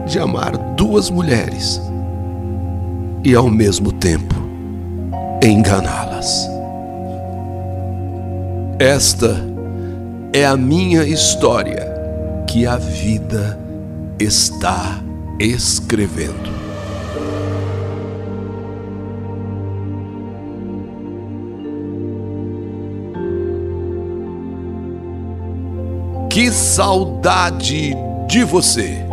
de 0.06 0.18
amar 0.18 0.56
duas 0.76 1.10
mulheres 1.10 1.80
e 3.24 3.34
ao 3.34 3.48
mesmo 3.48 3.92
tempo 3.92 4.34
enganá-las. 5.42 6.48
Esta 8.78 9.49
é 10.32 10.46
a 10.46 10.56
minha 10.56 11.04
história 11.04 11.92
que 12.46 12.64
a 12.64 12.76
vida 12.76 13.58
está 14.18 15.02
escrevendo. 15.40 16.50
Que 26.28 26.52
saudade 26.52 27.92
de 28.28 28.44
você! 28.44 29.04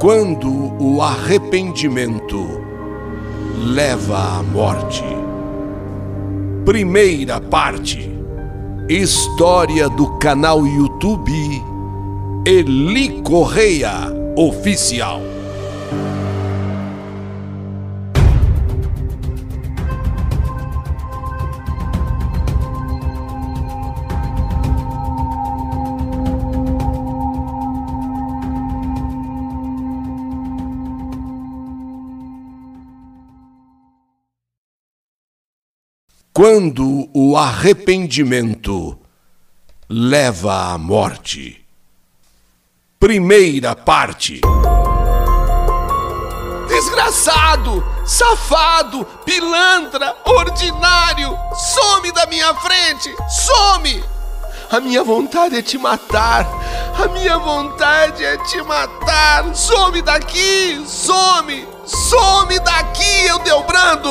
Quando 0.00 0.80
o 0.80 1.02
arrependimento 1.02 2.62
leva 3.58 4.38
à 4.38 4.42
morte. 4.42 5.04
Primeira 6.64 7.40
parte. 7.40 8.11
História 8.88 9.88
do 9.88 10.18
canal 10.18 10.66
YouTube 10.66 11.62
Eli 12.44 13.22
Correia 13.22 14.10
Oficial. 14.36 15.31
Quando 36.34 37.10
o 37.12 37.36
arrependimento 37.36 38.98
leva 39.86 40.72
à 40.72 40.78
morte. 40.78 41.62
Primeira 42.98 43.76
parte. 43.76 44.40
Desgraçado, 46.66 47.84
safado, 48.06 49.04
pilantra, 49.26 50.16
ordinário, 50.24 51.36
some 51.54 52.10
da 52.12 52.24
minha 52.24 52.54
frente, 52.54 53.14
some! 53.28 54.02
A 54.70 54.80
minha 54.80 55.04
vontade 55.04 55.58
é 55.58 55.60
te 55.60 55.76
matar, 55.76 56.46
a 56.98 57.08
minha 57.08 57.36
vontade 57.36 58.24
é 58.24 58.38
te 58.38 58.62
matar, 58.62 59.54
some 59.54 60.00
daqui, 60.00 60.82
some, 60.86 61.68
some 61.84 62.58
daqui, 62.60 63.26
eu 63.26 63.38
Delbrando, 63.40 64.10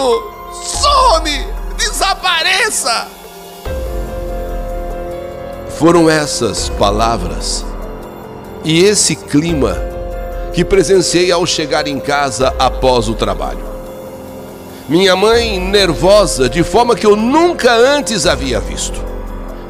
some! 0.53 1.60
Desapareça! 1.81 3.07
Foram 5.77 6.07
essas 6.07 6.69
palavras 6.69 7.65
e 8.63 8.83
esse 8.83 9.15
clima 9.15 9.75
que 10.53 10.63
presenciei 10.63 11.31
ao 11.31 11.45
chegar 11.45 11.87
em 11.87 11.99
casa 11.99 12.53
após 12.59 13.07
o 13.07 13.15
trabalho. 13.15 13.71
Minha 14.87 15.15
mãe 15.15 15.59
nervosa 15.59 16.47
de 16.47 16.63
forma 16.63 16.95
que 16.95 17.05
eu 17.05 17.15
nunca 17.15 17.73
antes 17.73 18.27
havia 18.27 18.59
visto. 18.59 19.01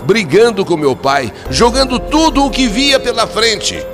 Brigando 0.03 0.65
com 0.65 0.75
meu 0.75 0.95
pai, 0.95 1.31
jogando 1.49 1.97
tudo 1.99 2.43
o 2.43 2.49
que 2.49 2.67
via 2.67 2.99
pela 2.99 3.27
frente. 3.27 3.85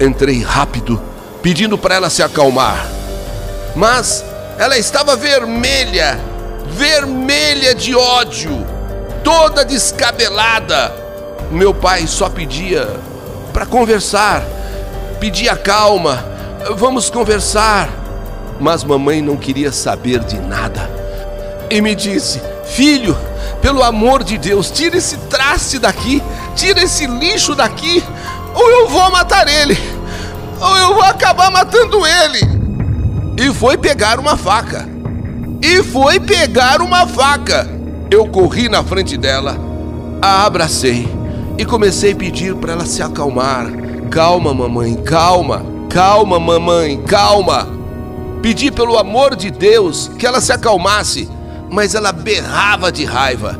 Entrei 0.00 0.42
rápido, 0.42 1.00
pedindo 1.42 1.78
para 1.78 1.94
ela 1.94 2.10
se 2.10 2.22
acalmar. 2.22 2.90
Mas 3.76 4.24
ela 4.58 4.78
estava 4.78 5.14
vermelha 5.14 6.18
vermelha 6.68 7.74
de 7.74 7.94
ódio, 7.94 8.66
toda 9.22 9.64
descabelada. 9.64 10.94
Meu 11.50 11.72
pai 11.72 12.06
só 12.06 12.28
pedia 12.28 12.88
para 13.52 13.66
conversar, 13.66 14.42
pedia 15.20 15.56
calma, 15.56 16.24
vamos 16.76 17.10
conversar. 17.10 17.88
Mas 18.58 18.82
mamãe 18.82 19.20
não 19.20 19.36
queria 19.36 19.70
saber 19.70 20.20
de 20.20 20.40
nada 20.40 20.96
e 21.70 21.80
me 21.80 21.94
disse: 21.94 22.40
Filho, 22.64 23.16
pelo 23.60 23.82
amor 23.82 24.22
de 24.24 24.38
Deus, 24.38 24.70
tira 24.70 24.96
esse 24.96 25.16
traste 25.28 25.78
daqui, 25.78 26.22
tira 26.54 26.82
esse 26.82 27.06
lixo 27.06 27.54
daqui, 27.54 28.02
ou 28.54 28.70
eu 28.70 28.88
vou 28.88 29.10
matar 29.10 29.46
ele, 29.48 29.78
ou 30.60 30.76
eu 30.78 30.94
vou 30.94 31.02
acabar 31.02 31.50
matando 31.50 32.06
ele. 32.06 32.56
E 33.38 33.52
foi 33.52 33.76
pegar 33.76 34.18
uma 34.18 34.36
faca. 34.36 34.95
E 35.62 35.82
foi 35.82 36.20
pegar 36.20 36.80
uma 36.80 37.06
faca. 37.06 37.68
Eu 38.10 38.26
corri 38.28 38.68
na 38.68 38.82
frente 38.82 39.16
dela, 39.16 39.58
a 40.22 40.44
abracei 40.44 41.08
e 41.58 41.64
comecei 41.64 42.12
a 42.12 42.16
pedir 42.16 42.54
para 42.54 42.72
ela 42.72 42.86
se 42.86 43.02
acalmar. 43.02 43.66
Calma, 44.10 44.54
mamãe, 44.54 44.94
calma, 44.94 45.64
calma, 45.88 46.38
mamãe, 46.38 47.02
calma. 47.02 47.68
Pedi 48.42 48.70
pelo 48.70 48.96
amor 48.96 49.34
de 49.34 49.50
Deus 49.50 50.10
que 50.18 50.26
ela 50.26 50.40
se 50.40 50.52
acalmasse 50.52 51.28
mas 51.70 51.94
ela 51.94 52.12
berrava 52.12 52.90
de 52.92 53.04
raiva. 53.04 53.58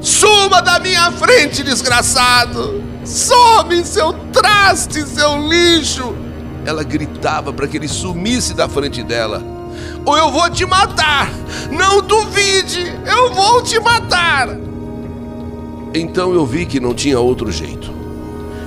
Suma 0.00 0.60
da 0.60 0.78
minha 0.78 1.10
frente, 1.12 1.62
desgraçado! 1.62 2.82
Some, 3.04 3.84
seu 3.84 4.12
traste, 4.32 5.06
seu 5.06 5.48
lixo! 5.48 6.14
Ela 6.66 6.82
gritava 6.82 7.52
para 7.52 7.66
que 7.66 7.76
ele 7.76 7.88
sumisse 7.88 8.54
da 8.54 8.68
frente 8.68 9.02
dela. 9.02 9.42
Ou 10.04 10.16
eu 10.16 10.30
vou 10.30 10.50
te 10.50 10.66
matar! 10.66 11.30
Não 11.70 12.02
duvide! 12.02 12.92
Eu 13.06 13.32
vou 13.32 13.62
te 13.62 13.78
matar! 13.80 14.48
Então 15.94 16.34
eu 16.34 16.44
vi 16.44 16.66
que 16.66 16.80
não 16.80 16.92
tinha 16.92 17.18
outro 17.20 17.50
jeito. 17.50 17.92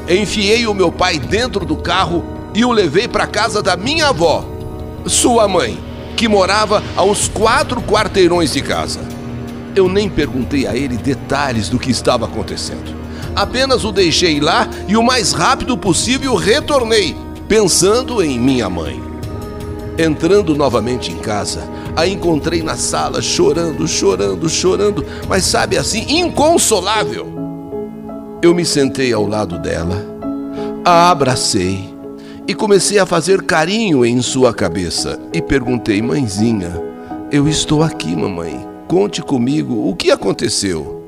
Enfiei 0.10 0.66
o 0.66 0.74
meu 0.74 0.92
pai 0.92 1.20
dentro 1.20 1.66
do 1.66 1.76
carro 1.76 2.24
e 2.54 2.64
o 2.64 2.72
levei 2.72 3.08
para 3.08 3.28
casa 3.28 3.62
da 3.62 3.76
minha 3.76 4.08
avó, 4.08 4.46
sua 5.06 5.48
mãe 5.48 5.88
que 6.18 6.28
morava 6.28 6.84
a 6.96 7.04
uns 7.04 7.28
quatro 7.28 7.80
quarteirões 7.80 8.52
de 8.52 8.62
casa. 8.62 9.00
Eu 9.76 9.88
nem 9.88 10.10
perguntei 10.10 10.66
a 10.66 10.76
ele 10.76 10.98
detalhes 10.98 11.70
do 11.70 11.78
que 11.78 11.92
estava 11.92 12.26
acontecendo. 12.26 12.98
Apenas 13.36 13.86
o 13.86 13.92
deixei 13.92 14.40
lá 14.40 14.68
e 14.88 14.98
o 14.98 15.04
mais 15.04 15.32
rápido 15.32 15.78
possível 15.78 16.36
retornei, 16.36 17.16
pensando 17.48 18.24
em 18.24 18.40
minha 18.40 18.68
mãe. 18.68 19.07
Entrando 19.98 20.56
novamente 20.56 21.12
em 21.12 21.18
casa, 21.18 21.68
a 21.96 22.06
encontrei 22.06 22.62
na 22.62 22.76
sala 22.76 23.22
chorando, 23.22 23.88
chorando, 23.88 24.48
chorando, 24.48 25.06
mas 25.28 25.44
sabe 25.44 25.76
assim, 25.76 26.06
inconsolável. 26.20 27.28
Eu 28.42 28.54
me 28.54 28.64
sentei 28.64 29.12
ao 29.12 29.26
lado 29.26 29.58
dela, 29.58 30.06
a 30.86 31.10
abracei 31.10 31.98
e 32.48 32.54
comecei 32.54 33.00
a 33.00 33.06
fazer 33.06 33.42
carinho 33.42 34.06
em 34.06 34.22
sua 34.22 34.54
cabeça 34.54 35.20
e 35.34 35.42
perguntei: 35.42 36.02
Mãezinha, 36.02 36.80
eu 37.32 37.48
estou 37.48 37.82
aqui, 37.82 38.16
mamãe. 38.16 38.66
Conte 38.88 39.22
comigo 39.22 39.90
o 39.90 39.96
que 39.96 40.12
aconteceu. 40.12 41.04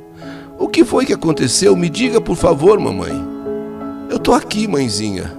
O 0.57 0.67
que 0.67 0.83
foi 0.83 1.05
que 1.05 1.13
aconteceu? 1.13 1.75
Me 1.77 1.89
diga, 1.89 2.19
por 2.19 2.35
favor, 2.35 2.77
mamãe. 2.77 3.13
Eu 4.09 4.17
estou 4.17 4.33
aqui, 4.33 4.67
mãezinha. 4.67 5.31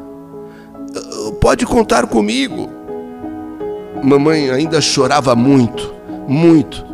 Pode 1.39 1.67
contar 1.67 2.07
comigo. 2.07 2.80
Mamãe 4.03 4.51
ainda 4.51 4.81
chorava 4.81 5.35
muito, 5.37 5.93
muito. 6.27 6.85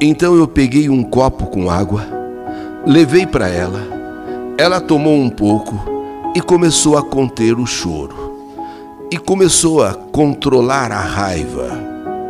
Então 0.00 0.34
eu 0.36 0.46
peguei 0.46 0.88
um 0.88 1.02
copo 1.02 1.46
com 1.46 1.70
água, 1.70 2.06
levei 2.86 3.26
para 3.26 3.48
ela. 3.48 3.80
Ela 4.58 4.80
tomou 4.80 5.14
um 5.14 5.30
pouco 5.30 5.78
e 6.34 6.40
começou 6.40 6.96
a 6.96 7.02
conter 7.02 7.58
o 7.58 7.66
choro. 7.66 8.30
E 9.10 9.18
começou 9.18 9.82
a 9.82 9.94
controlar 9.94 10.92
a 10.92 11.00
raiva. 11.00 11.68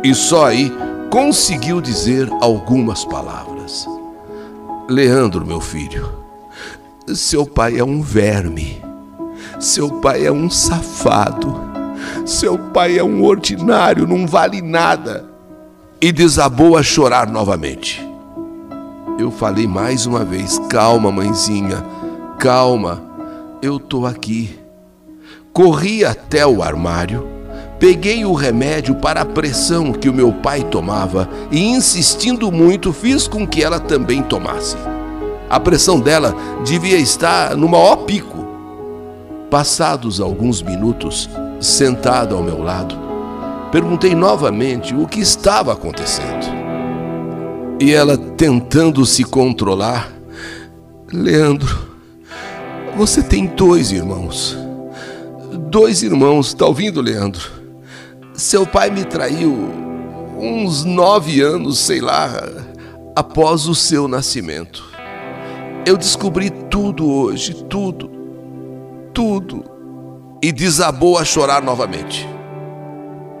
E 0.03 0.15
só 0.15 0.47
aí 0.47 0.71
conseguiu 1.09 1.81
dizer 1.81 2.29
algumas 2.41 3.05
palavras. 3.05 3.87
Leandro, 4.89 5.45
meu 5.45 5.61
filho, 5.61 6.09
seu 7.07 7.45
pai 7.45 7.77
é 7.77 7.83
um 7.83 8.01
verme. 8.01 8.81
Seu 9.59 9.89
pai 10.01 10.25
é 10.25 10.31
um 10.31 10.49
safado. 10.49 11.70
Seu 12.25 12.57
pai 12.57 12.97
é 12.97 13.03
um 13.03 13.23
ordinário, 13.23 14.07
não 14.07 14.27
vale 14.27 14.61
nada. 14.61 15.25
E 15.99 16.11
desabou 16.11 16.77
a 16.77 16.83
chorar 16.83 17.27
novamente. 17.27 18.05
Eu 19.19 19.29
falei 19.31 19.67
mais 19.67 20.05
uma 20.05 20.23
vez: 20.23 20.59
calma, 20.69 21.11
mãezinha, 21.11 21.83
calma 22.39 23.11
eu 23.61 23.79
tô 23.79 24.05
aqui. 24.05 24.57
Corri 25.53 26.03
até 26.03 26.45
o 26.47 26.63
armário, 26.63 27.27
peguei 27.79 28.25
o 28.25 28.33
remédio 28.33 28.95
para 28.95 29.21
a 29.21 29.25
pressão 29.25 29.91
que 29.91 30.09
o 30.09 30.13
meu 30.13 30.31
pai 30.31 30.63
tomava 30.63 31.29
e, 31.51 31.59
insistindo 31.59 32.51
muito, 32.51 32.91
fiz 32.91 33.27
com 33.27 33.45
que 33.45 33.63
ela 33.63 33.79
também 33.79 34.23
tomasse. 34.23 34.77
A 35.49 35.59
pressão 35.59 35.99
dela 35.99 36.33
devia 36.65 36.97
estar 36.97 37.55
no 37.55 37.67
maior 37.67 37.97
pico. 37.97 38.47
Passados 39.49 40.21
alguns 40.21 40.61
minutos, 40.61 41.29
sentada 41.61 42.33
ao 42.33 42.43
meu 42.43 42.61
lado, 42.61 42.97
perguntei 43.71 44.15
novamente 44.15 44.95
o 44.95 45.07
que 45.07 45.21
estava 45.21 45.71
acontecendo. 45.71 46.47
E 47.79 47.93
ela, 47.93 48.17
tentando 48.17 49.05
se 49.05 49.23
controlar, 49.23 50.11
Leandro, 51.11 51.87
você 52.95 53.21
tem 53.21 53.45
dois 53.45 53.91
irmãos. 53.91 54.57
Dois 55.69 56.03
irmãos, 56.03 56.53
tá 56.53 56.65
ouvindo, 56.65 57.01
Leandro? 57.01 57.49
Seu 58.33 58.65
pai 58.65 58.89
me 58.89 59.05
traiu 59.05 59.51
uns 60.37 60.83
nove 60.83 61.41
anos, 61.41 61.79
sei 61.79 62.01
lá, 62.01 62.31
após 63.15 63.67
o 63.67 63.75
seu 63.75 64.07
nascimento. 64.07 64.83
Eu 65.85 65.97
descobri 65.97 66.49
tudo 66.49 67.09
hoje, 67.09 67.53
tudo, 67.65 68.09
tudo. 69.13 69.63
E 70.41 70.51
desabou 70.51 71.17
a 71.17 71.25
chorar 71.25 71.61
novamente. 71.61 72.27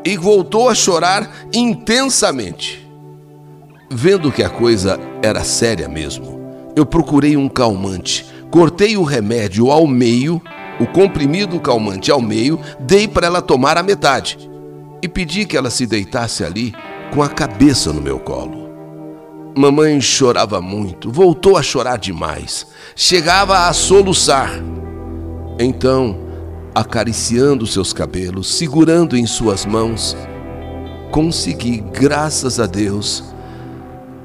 E 0.05 0.17
voltou 0.17 0.69
a 0.69 0.75
chorar 0.75 1.47
intensamente. 1.53 2.87
Vendo 3.89 4.31
que 4.31 4.43
a 4.43 4.49
coisa 4.49 4.99
era 5.21 5.43
séria 5.43 5.87
mesmo, 5.87 6.39
eu 6.75 6.85
procurei 6.85 7.35
um 7.35 7.49
calmante 7.49 8.31
Cortei 8.51 8.97
o 8.97 9.03
remédio 9.03 9.71
ao 9.71 9.87
meio, 9.87 10.41
o 10.77 10.85
comprimido 10.85 11.57
calmante 11.57 12.11
ao 12.11 12.21
meio, 12.21 12.59
dei 12.81 13.07
para 13.07 13.25
ela 13.25 13.41
tomar 13.41 13.77
a 13.77 13.83
metade 13.83 14.37
e 15.01 15.07
pedi 15.07 15.45
que 15.45 15.55
ela 15.55 15.69
se 15.69 15.87
deitasse 15.87 16.43
ali 16.43 16.75
com 17.13 17.23
a 17.23 17.29
cabeça 17.29 17.93
no 17.93 18.01
meu 18.01 18.19
colo. 18.19 18.69
Mamãe 19.57 20.01
chorava 20.01 20.59
muito, 20.59 21.09
voltou 21.09 21.55
a 21.55 21.63
chorar 21.63 21.97
demais, 21.97 22.67
chegava 22.93 23.69
a 23.69 23.73
soluçar. 23.73 24.51
Então, 25.57 26.17
acariciando 26.73 27.67
seus 27.67 27.93
cabelos, 27.93 28.55
segurando 28.55 29.17
em 29.17 29.25
suas 29.25 29.65
mãos, 29.65 30.15
consegui, 31.11 31.83
graças 31.93 32.59
a 32.59 32.65
Deus, 32.65 33.23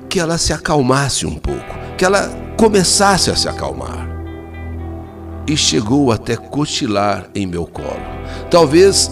que 0.09 0.21
ela 0.21 0.39
se 0.39 0.53
acalmasse 0.53 1.27
um 1.27 1.35
pouco, 1.35 1.75
que 1.99 2.05
ela 2.05 2.29
começasse 2.57 3.31
a 3.31 3.37
se 3.37 3.49
acalmar 3.49 4.07
e 5.47 5.57
chegou 5.57 6.11
até 6.11 6.37
cochilar 6.37 7.29
em 7.35 7.47
meu 7.47 7.67
colo. 7.67 8.01
Talvez, 8.51 9.11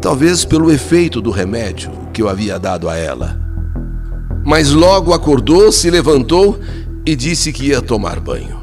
talvez 0.00 0.44
pelo 0.44 0.70
efeito 0.70 1.20
do 1.20 1.30
remédio 1.30 1.90
que 2.12 2.22
eu 2.22 2.28
havia 2.28 2.58
dado 2.58 2.88
a 2.88 2.96
ela. 2.96 3.38
Mas 4.44 4.70
logo 4.70 5.12
acordou, 5.12 5.70
se 5.70 5.90
levantou 5.90 6.58
e 7.04 7.14
disse 7.14 7.52
que 7.52 7.66
ia 7.66 7.82
tomar 7.82 8.18
banho. 8.18 8.57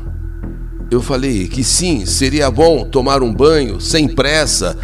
Eu 0.89 1.01
falei 1.01 1.47
que 1.47 1.63
sim, 1.63 2.05
seria 2.05 2.49
bom 2.51 2.85
tomar 2.85 3.23
um 3.23 3.33
banho 3.33 3.81
sem 3.81 4.07
pressa, 4.07 4.77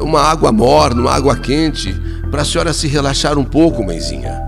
uma 0.00 0.20
água 0.20 0.52
morna, 0.52 1.00
uma 1.00 1.12
água 1.12 1.36
quente, 1.36 1.94
para 2.30 2.42
a 2.42 2.44
senhora 2.44 2.72
se 2.72 2.86
relaxar 2.86 3.38
um 3.38 3.44
pouco, 3.44 3.84
mãezinha. 3.84 4.40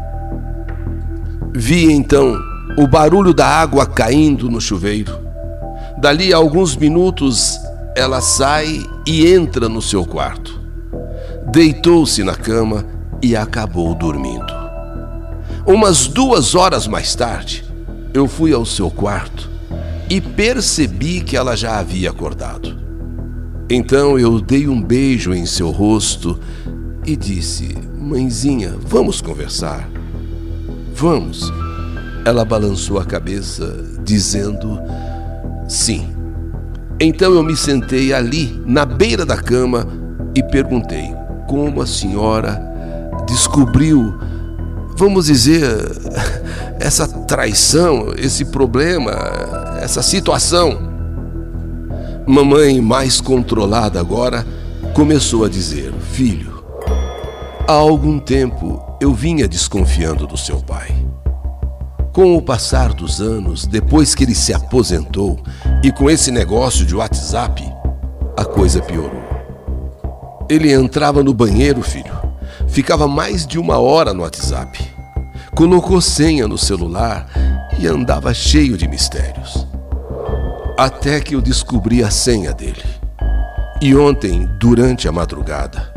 Vi 1.52 1.90
então 1.90 2.40
o 2.78 2.86
barulho 2.86 3.34
da 3.34 3.46
água 3.46 3.86
caindo 3.86 4.50
no 4.50 4.60
chuveiro 4.60 5.26
Dali 5.98 6.32
a 6.32 6.36
alguns 6.36 6.76
minutos, 6.76 7.58
ela 7.96 8.20
sai 8.20 8.84
e 9.06 9.26
entra 9.26 9.66
no 9.66 9.80
seu 9.80 10.04
quarto. 10.04 10.60
Deitou-se 11.50 12.22
na 12.22 12.34
cama 12.34 12.84
e 13.22 13.34
acabou 13.34 13.94
dormindo. 13.94 14.46
Umas 15.66 16.06
duas 16.06 16.54
horas 16.54 16.86
mais 16.86 17.14
tarde, 17.14 17.64
eu 18.12 18.28
fui 18.28 18.52
ao 18.52 18.66
seu 18.66 18.90
quarto 18.90 19.55
e 20.08 20.20
percebi 20.20 21.20
que 21.20 21.36
ela 21.36 21.56
já 21.56 21.78
havia 21.78 22.10
acordado. 22.10 22.76
Então 23.68 24.18
eu 24.18 24.40
dei 24.40 24.68
um 24.68 24.80
beijo 24.80 25.34
em 25.34 25.44
seu 25.44 25.70
rosto 25.70 26.38
e 27.04 27.16
disse: 27.16 27.76
Mãezinha, 27.98 28.74
vamos 28.80 29.20
conversar. 29.20 29.88
Vamos. 30.94 31.52
Ela 32.24 32.44
balançou 32.44 32.98
a 32.98 33.04
cabeça, 33.04 33.84
dizendo: 34.04 34.80
Sim. 35.68 36.08
Então 37.00 37.34
eu 37.34 37.42
me 37.42 37.56
sentei 37.56 38.12
ali, 38.12 38.60
na 38.64 38.86
beira 38.86 39.26
da 39.26 39.36
cama, 39.36 39.86
e 40.34 40.42
perguntei 40.42 41.14
como 41.46 41.82
a 41.82 41.86
senhora 41.86 42.60
descobriu, 43.26 44.14
vamos 44.96 45.26
dizer, 45.26 45.64
essa 46.78 47.06
traição, 47.06 48.12
esse 48.16 48.44
problema, 48.46 49.12
essa 49.86 50.02
situação. 50.02 50.80
Mamãe, 52.26 52.80
mais 52.80 53.20
controlada 53.20 54.00
agora, 54.00 54.44
começou 54.92 55.44
a 55.44 55.48
dizer: 55.48 55.92
Filho, 56.10 56.64
há 57.68 57.72
algum 57.72 58.18
tempo 58.18 58.84
eu 59.00 59.14
vinha 59.14 59.46
desconfiando 59.46 60.26
do 60.26 60.36
seu 60.36 60.58
pai. 60.58 60.92
Com 62.12 62.36
o 62.36 62.42
passar 62.42 62.92
dos 62.92 63.20
anos, 63.20 63.64
depois 63.64 64.12
que 64.12 64.24
ele 64.24 64.34
se 64.34 64.52
aposentou 64.52 65.38
e 65.84 65.92
com 65.92 66.10
esse 66.10 66.32
negócio 66.32 66.84
de 66.84 66.96
WhatsApp, 66.96 67.62
a 68.36 68.44
coisa 68.44 68.82
piorou. 68.82 69.22
Ele 70.48 70.72
entrava 70.72 71.22
no 71.22 71.32
banheiro, 71.32 71.80
filho, 71.80 72.14
ficava 72.66 73.06
mais 73.06 73.46
de 73.46 73.56
uma 73.56 73.78
hora 73.78 74.12
no 74.12 74.22
WhatsApp, 74.22 74.84
colocou 75.54 76.00
senha 76.00 76.48
no 76.48 76.58
celular 76.58 77.28
e 77.78 77.86
andava 77.86 78.32
cheio 78.34 78.76
de 78.76 78.88
mistérios. 78.88 79.65
Até 80.78 81.20
que 81.20 81.34
eu 81.34 81.40
descobri 81.40 82.04
a 82.04 82.10
senha 82.10 82.52
dele. 82.52 82.84
E 83.80 83.96
ontem, 83.96 84.46
durante 84.60 85.08
a 85.08 85.12
madrugada, 85.12 85.90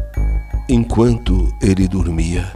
enquanto 0.70 1.54
ele 1.62 1.86
dormia, 1.86 2.50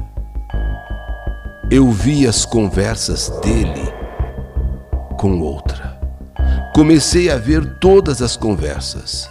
eu 1.69 1.91
vi 1.91 2.25
as 2.25 2.45
conversas 2.45 3.27
dele 3.41 3.91
com 5.17 5.41
outra. 5.41 5.99
Comecei 6.73 7.29
a 7.29 7.37
ver 7.37 7.77
todas 7.79 8.21
as 8.21 8.37
conversas. 8.37 9.29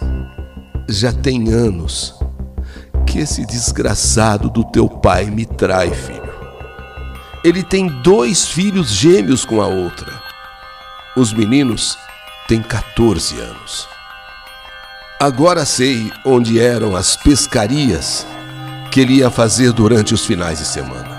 Já 0.87 1.11
tem 1.11 1.51
anos 1.51 2.19
que 3.07 3.17
esse 3.17 3.43
desgraçado 3.43 4.51
do 4.51 4.63
teu 4.63 4.87
pai 4.87 5.25
me 5.25 5.47
trai, 5.47 5.89
filho. 5.89 6.33
Ele 7.43 7.63
tem 7.63 7.87
dois 8.03 8.47
filhos 8.47 8.91
gêmeos 8.91 9.45
com 9.45 9.61
a 9.61 9.67
outra. 9.67 10.13
Os 11.15 11.33
meninos 11.33 11.97
têm 12.47 12.61
14 12.61 13.39
anos. 13.39 13.87
Agora 15.19 15.65
sei 15.65 16.11
onde 16.25 16.59
eram 16.59 16.95
as 16.95 17.15
pescarias 17.15 18.25
que 18.91 18.99
ele 18.99 19.15
ia 19.15 19.29
fazer 19.29 19.71
durante 19.71 20.13
os 20.13 20.25
finais 20.25 20.59
de 20.59 20.65
semana 20.65 21.13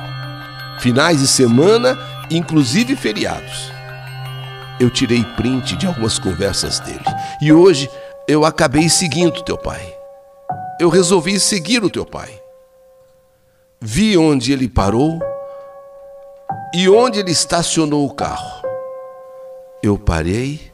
finais 0.84 1.20
de 1.20 1.26
semana, 1.26 1.98
inclusive 2.30 2.94
feriados. 2.94 3.72
Eu 4.78 4.90
tirei 4.90 5.24
print 5.37 5.76
de 5.76 5.87
algumas 5.87 6.18
conversas 6.18 6.78
dele 6.80 7.04
e 7.40 7.50
hoje 7.50 7.88
eu 8.28 8.44
acabei 8.44 8.90
seguindo 8.90 9.42
teu 9.42 9.56
pai. 9.56 9.96
Eu 10.78 10.90
resolvi 10.90 11.40
seguir 11.40 11.82
o 11.82 11.88
teu 11.88 12.04
pai. 12.04 12.38
Vi 13.80 14.14
onde 14.18 14.52
ele 14.52 14.68
parou 14.68 15.18
e 16.74 16.87
onde 16.87 17.20
ele 17.20 17.30
estacionou 17.30 18.04
o 18.04 18.14
carro. 18.14 18.62
Eu 19.82 19.98
parei 19.98 20.70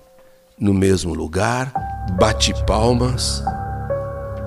no 0.60 0.74
mesmo 0.74 1.14
lugar, 1.14 1.72
bati 2.18 2.52
palmas 2.66 3.42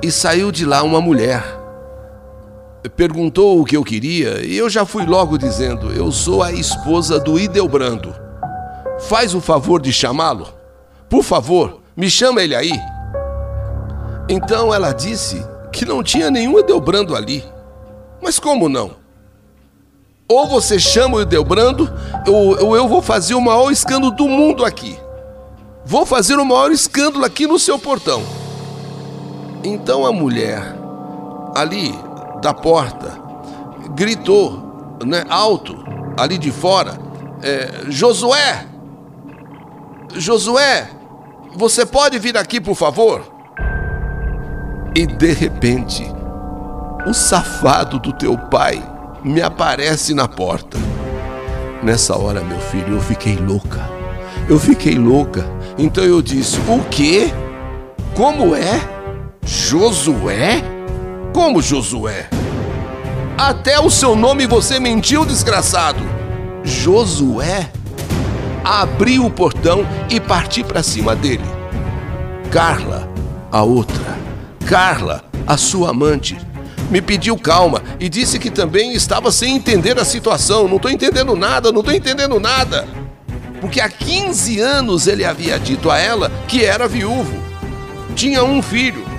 e 0.03 0.11
saiu 0.11 0.51
de 0.51 0.63
lá 0.65 0.83
uma 0.83 1.01
mulher 1.01 1.63
perguntou 2.89 3.59
o 3.59 3.65
que 3.65 3.75
eu 3.75 3.83
queria 3.83 4.45
e 4.45 4.57
eu 4.57 4.69
já 4.69 4.85
fui 4.85 5.05
logo 5.05 5.37
dizendo: 5.37 5.91
Eu 5.91 6.11
sou 6.11 6.43
a 6.43 6.51
esposa 6.51 7.19
do 7.19 7.39
Idelbrando. 7.39 8.13
Faz 8.99 9.33
o 9.33 9.41
favor 9.41 9.81
de 9.81 9.91
chamá-lo? 9.91 10.47
Por 11.09 11.23
favor, 11.23 11.81
me 11.95 12.09
chama 12.09 12.41
ele 12.41 12.55
aí. 12.55 12.79
Então 14.29 14.73
ela 14.73 14.91
disse 14.91 15.45
que 15.71 15.85
não 15.85 16.03
tinha 16.03 16.29
nenhum 16.29 16.59
Idelbrando 16.59 17.15
ali. 17.15 17.43
Mas 18.21 18.39
como 18.39 18.69
não? 18.69 18.91
Ou 20.27 20.47
você 20.47 20.79
chama 20.79 21.17
o 21.17 21.21
Idelbrando, 21.21 21.91
ou, 22.27 22.67
ou 22.67 22.75
eu 22.75 22.87
vou 22.87 23.01
fazer 23.01 23.33
o 23.33 23.41
maior 23.41 23.71
escândalo 23.71 24.11
do 24.11 24.27
mundo 24.27 24.63
aqui. 24.63 24.97
Vou 25.85 26.05
fazer 26.05 26.39
o 26.39 26.45
maior 26.45 26.71
escândalo 26.71 27.25
aqui 27.25 27.45
no 27.45 27.59
seu 27.59 27.77
portão. 27.77 28.23
Então 29.63 30.05
a 30.05 30.11
mulher, 30.11 30.75
ali 31.55 31.93
da 32.41 32.53
porta, 32.53 33.19
gritou, 33.95 34.97
né, 35.05 35.23
alto, 35.29 35.75
ali 36.17 36.37
de 36.37 36.51
fora: 36.51 36.97
é, 37.41 37.89
Josué! 37.89 38.65
Josué, 40.15 40.89
você 41.55 41.85
pode 41.85 42.19
vir 42.19 42.37
aqui, 42.37 42.61
por 42.61 42.75
favor? 42.75 43.23
E 44.95 45.07
de 45.07 45.31
repente, 45.33 46.05
o 47.05 47.13
safado 47.13 47.99
do 47.99 48.13
teu 48.13 48.37
pai 48.37 48.81
me 49.23 49.41
aparece 49.41 50.13
na 50.13 50.27
porta. 50.27 50.77
Nessa 51.81 52.17
hora, 52.17 52.41
meu 52.41 52.59
filho, 52.59 52.95
eu 52.95 53.01
fiquei 53.01 53.35
louca. 53.35 53.81
Eu 54.47 54.59
fiquei 54.59 54.95
louca. 54.97 55.45
Então 55.77 56.03
eu 56.03 56.21
disse: 56.21 56.59
O 56.67 56.83
quê? 56.89 57.31
Como 58.15 58.55
é? 58.55 58.81
Josué? 59.45 60.61
Como 61.33 61.61
Josué? 61.61 62.29
Até 63.37 63.79
o 63.79 63.89
seu 63.89 64.15
nome 64.15 64.45
você 64.45 64.79
mentiu, 64.79 65.25
desgraçado. 65.25 66.03
Josué 66.63 67.69
abriu 68.63 69.25
o 69.25 69.31
portão 69.31 69.85
e 70.09 70.19
parti 70.19 70.63
para 70.63 70.83
cima 70.83 71.15
dele. 71.15 71.43
Carla, 72.51 73.09
a 73.51 73.63
outra, 73.63 74.17
Carla, 74.65 75.23
a 75.45 75.57
sua 75.57 75.89
amante, 75.89 76.37
me 76.89 77.01
pediu 77.01 77.35
calma 77.35 77.81
e 77.99 78.07
disse 78.07 78.37
que 78.37 78.51
também 78.51 78.93
estava 78.93 79.31
sem 79.31 79.55
entender 79.55 79.99
a 79.99 80.05
situação. 80.05 80.67
Não 80.67 80.75
estou 80.77 80.91
entendendo 80.91 81.35
nada, 81.35 81.71
não 81.71 81.79
estou 81.79 81.93
entendendo 81.93 82.39
nada. 82.39 82.87
Porque 83.63 83.79
há 83.79 83.89
15 83.89 84.59
anos 84.59 85.07
ele 85.07 85.23
havia 85.23 85.57
dito 85.57 85.89
a 85.89 85.97
ela 85.97 86.29
que 86.47 86.63
era 86.63 86.87
viúvo. 86.87 87.41
Tinha 88.15 88.43
um 88.43 88.61
filho 88.61 89.13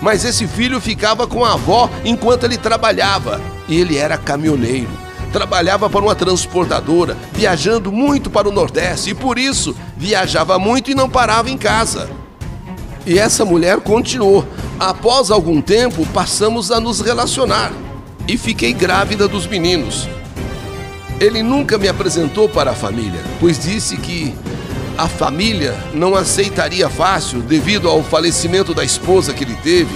mas 0.00 0.24
esse 0.24 0.46
filho 0.46 0.80
ficava 0.80 1.26
com 1.26 1.44
a 1.44 1.54
avó 1.54 1.90
enquanto 2.04 2.44
ele 2.44 2.56
trabalhava. 2.56 3.40
E 3.68 3.80
ele 3.80 3.96
era 3.96 4.18
caminhoneiro. 4.18 4.88
Trabalhava 5.32 5.90
para 5.90 6.00
uma 6.00 6.14
transportadora, 6.14 7.16
viajando 7.32 7.90
muito 7.90 8.30
para 8.30 8.48
o 8.48 8.52
Nordeste 8.52 9.10
e 9.10 9.14
por 9.14 9.38
isso 9.38 9.76
viajava 9.96 10.58
muito 10.58 10.90
e 10.90 10.94
não 10.94 11.10
parava 11.10 11.50
em 11.50 11.58
casa. 11.58 12.08
E 13.04 13.18
essa 13.18 13.44
mulher 13.44 13.80
continuou. 13.80 14.46
Após 14.78 15.30
algum 15.30 15.60
tempo, 15.60 16.06
passamos 16.06 16.70
a 16.70 16.78
nos 16.78 17.00
relacionar 17.00 17.72
e 18.28 18.36
fiquei 18.36 18.72
grávida 18.72 19.26
dos 19.26 19.46
meninos. 19.46 20.08
Ele 21.20 21.42
nunca 21.42 21.78
me 21.78 21.88
apresentou 21.88 22.48
para 22.48 22.72
a 22.72 22.74
família, 22.74 23.20
pois 23.40 23.58
disse 23.58 23.96
que 23.96 24.34
a 24.98 25.08
família 25.08 25.74
não 25.94 26.14
aceitaria 26.14 26.88
fácil 26.88 27.40
devido 27.40 27.88
ao 27.88 28.02
falecimento 28.02 28.74
da 28.74 28.84
esposa 28.84 29.32
que 29.32 29.44
ele 29.44 29.56
teve, 29.62 29.94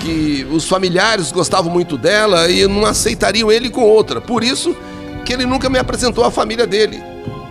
que 0.00 0.46
os 0.50 0.66
familiares 0.66 1.30
gostavam 1.30 1.72
muito 1.72 1.96
dela 1.96 2.50
e 2.50 2.66
não 2.66 2.84
aceitariam 2.84 3.50
ele 3.50 3.70
com 3.70 3.82
outra. 3.82 4.20
Por 4.20 4.42
isso 4.42 4.76
que 5.24 5.32
ele 5.32 5.46
nunca 5.46 5.68
me 5.68 5.78
apresentou 5.78 6.24
à 6.24 6.30
família 6.30 6.66
dele. 6.66 7.02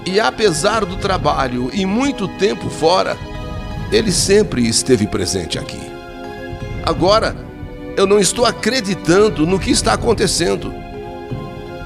E 0.06 0.20
apesar 0.20 0.86
do 0.86 0.96
trabalho 0.96 1.70
e 1.74 1.86
muito 1.86 2.28
tempo 2.28 2.70
fora, 2.70 3.18
ele 3.92 4.12
sempre 4.12 4.68
esteve 4.68 5.08
presente 5.08 5.60
aqui. 5.60 5.80
Agora, 6.84 7.36
eu 7.96 8.08
não 8.08 8.20
estou 8.20 8.46
acreditando 8.46 9.46
no 9.46 9.60
que 9.60 9.72
está 9.72 9.94
acontecendo. 9.94 10.74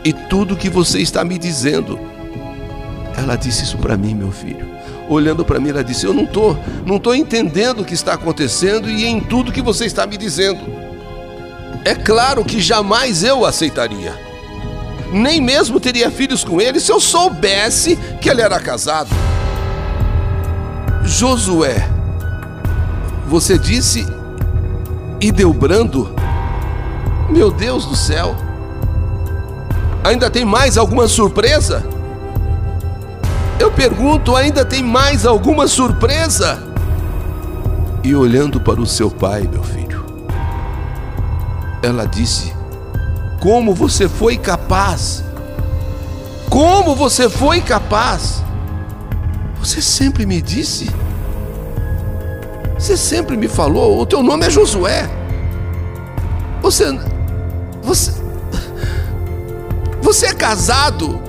E 0.03 0.11
tudo 0.11 0.55
que 0.55 0.69
você 0.69 0.99
está 0.99 1.23
me 1.23 1.37
dizendo. 1.37 1.99
Ela 3.17 3.35
disse 3.35 3.63
isso 3.63 3.77
para 3.77 3.95
mim, 3.95 4.13
meu 4.13 4.31
filho 4.31 4.73
olhando 5.09 5.43
para 5.43 5.59
mim, 5.59 5.69
ela 5.69 5.83
disse: 5.83 6.05
Eu 6.05 6.13
não 6.13 6.23
estou 6.23 6.57
não 6.85 6.99
tô 6.99 7.13
entendendo 7.13 7.81
o 7.81 7.85
que 7.85 7.93
está 7.93 8.13
acontecendo 8.13 8.89
e 8.89 9.05
em 9.05 9.19
tudo 9.19 9.51
que 9.51 9.61
você 9.61 9.85
está 9.85 10.05
me 10.05 10.17
dizendo. 10.17 10.61
É 11.85 11.95
claro 11.95 12.45
que 12.45 12.61
jamais 12.61 13.23
eu 13.23 13.45
aceitaria. 13.45 14.17
Nem 15.11 15.41
mesmo 15.41 15.79
teria 15.79 16.09
filhos 16.09 16.43
com 16.43 16.59
ele 16.59 16.79
se 16.79 16.91
eu 16.91 16.99
soubesse 16.99 17.97
que 18.21 18.29
ele 18.29 18.41
era 18.41 18.59
casado. 18.59 19.09
Josué, 21.03 21.87
você 23.27 23.57
disse 23.57 24.07
e 25.19 25.31
deu 25.31 25.53
brando? 25.53 26.15
Meu 27.29 27.51
Deus 27.51 27.85
do 27.85 27.95
céu! 27.95 28.35
Ainda 30.03 30.29
tem 30.29 30.43
mais 30.43 30.77
alguma 30.77 31.07
surpresa? 31.07 31.83
Eu 33.59 33.71
pergunto: 33.71 34.35
ainda 34.35 34.65
tem 34.65 34.83
mais 34.83 35.25
alguma 35.25 35.67
surpresa? 35.67 36.61
E 38.03 38.13
olhando 38.13 38.59
para 38.59 38.81
o 38.81 38.85
seu 38.85 39.09
pai, 39.09 39.47
meu 39.49 39.63
filho, 39.63 40.03
ela 41.81 42.05
disse: 42.05 42.53
Como 43.39 43.73
você 43.73 44.09
foi 44.09 44.37
capaz? 44.37 45.23
Como 46.49 46.93
você 46.95 47.29
foi 47.29 47.61
capaz? 47.61 48.43
Você 49.59 49.81
sempre 49.81 50.25
me 50.25 50.41
disse. 50.41 50.89
Você 52.77 52.97
sempre 52.97 53.37
me 53.37 53.47
falou. 53.47 54.01
O 54.01 54.05
teu 54.05 54.21
nome 54.21 54.45
é 54.45 54.49
Josué. 54.49 55.09
Você. 56.61 56.85
Você. 57.81 58.22
Você 60.03 60.27
é 60.27 60.33
casado. 60.33 61.19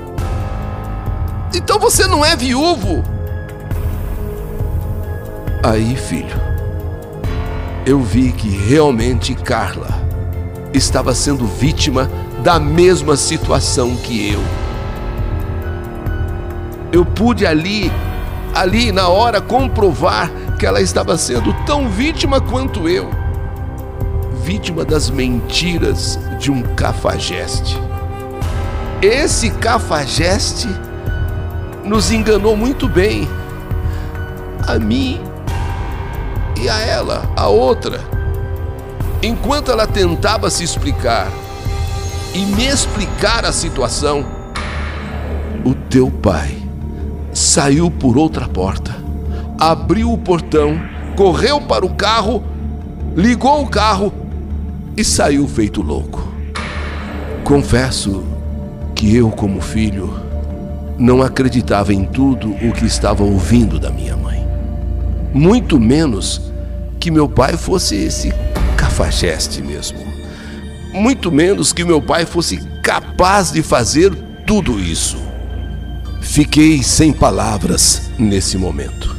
Então 1.55 1.79
você 1.79 2.07
não 2.07 2.25
é 2.25 2.35
viúvo. 2.35 3.05
Aí, 5.63 5.97
filho, 5.97 6.39
eu 7.87 8.01
vi 8.01 8.33
que 8.33 8.49
realmente 8.49 9.35
Carla 9.35 9.89
estava 10.75 11.15
sendo 11.15 11.47
vítima 11.47 12.11
da 12.43 12.59
mesma 12.59 13.17
situação 13.17 13.97
que 13.97 14.33
eu. 14.33 14.43
Eu 16.93 17.07
pude 17.07 17.47
ali, 17.47 17.91
ali 18.53 18.91
na 18.91 19.09
hora, 19.09 19.41
comprovar 19.41 20.31
que 20.59 20.67
ela 20.67 20.81
estava 20.81 21.17
sendo 21.17 21.55
tão 21.65 21.89
vítima 21.89 22.41
quanto 22.41 22.89
eu 22.89 23.09
vítima 24.45 24.85
das 24.85 25.09
mentiras 25.09 26.19
de 26.39 26.51
um 26.51 26.61
cafajeste. 26.75 27.79
Esse 29.03 29.51
cafajeste 29.51 30.69
nos 31.85 32.11
enganou 32.11 32.57
muito 32.57 32.89
bem, 32.89 33.29
a 34.67 34.79
mim 34.79 35.21
e 36.61 36.69
a 36.69 36.79
ela, 36.79 37.31
a 37.37 37.49
outra. 37.49 38.01
Enquanto 39.23 39.71
ela 39.71 39.87
tentava 39.87 40.51
se 40.51 40.65
explicar 40.65 41.29
e 42.35 42.45
me 42.47 42.67
explicar 42.67 43.45
a 43.45 43.53
situação, 43.53 44.25
o 45.65 45.75
teu 45.75 46.11
pai 46.11 46.57
saiu 47.33 47.91
por 47.91 48.17
outra 48.17 48.49
porta, 48.49 48.95
abriu 49.59 50.13
o 50.13 50.19
portão, 50.19 50.81
correu 51.17 51.61
para 51.61 51.85
o 51.85 51.95
carro, 51.95 52.43
ligou 53.17 53.63
o 53.63 53.69
carro 53.69 54.13
e 54.97 55.05
saiu 55.05 55.47
feito 55.47 55.83
louco. 55.83 56.27
Confesso 57.45 58.34
que 58.95 59.15
eu, 59.15 59.31
como 59.31 59.61
filho, 59.61 60.15
não 60.99 61.23
acreditava 61.23 61.93
em 61.93 62.05
tudo 62.05 62.51
o 62.51 62.73
que 62.73 62.87
estava 62.87 63.25
ouvindo 63.25 63.79
da 63.79 63.91
minha 63.91 64.17
mãe. 64.17 64.47
Muito 65.33 65.81
menos 65.81 66.41
que 67.01 67.11
meu 67.11 67.29
pai 67.29 67.57
fosse 67.57 67.97
esse 67.97 68.33
cafajeste 68.77 69.61
mesmo. 69.61 69.99
Muito 70.93 71.33
menos 71.33 71.73
que 71.73 71.85
meu 71.85 72.01
pai 72.01 72.25
fosse 72.25 72.57
capaz 72.83 73.51
de 73.51 73.63
fazer 73.63 74.15
tudo 74.47 74.79
isso. 74.79 75.19
Fiquei 76.21 76.83
sem 76.83 77.13
palavras 77.13 78.11
nesse 78.19 78.57
momento. 78.57 79.15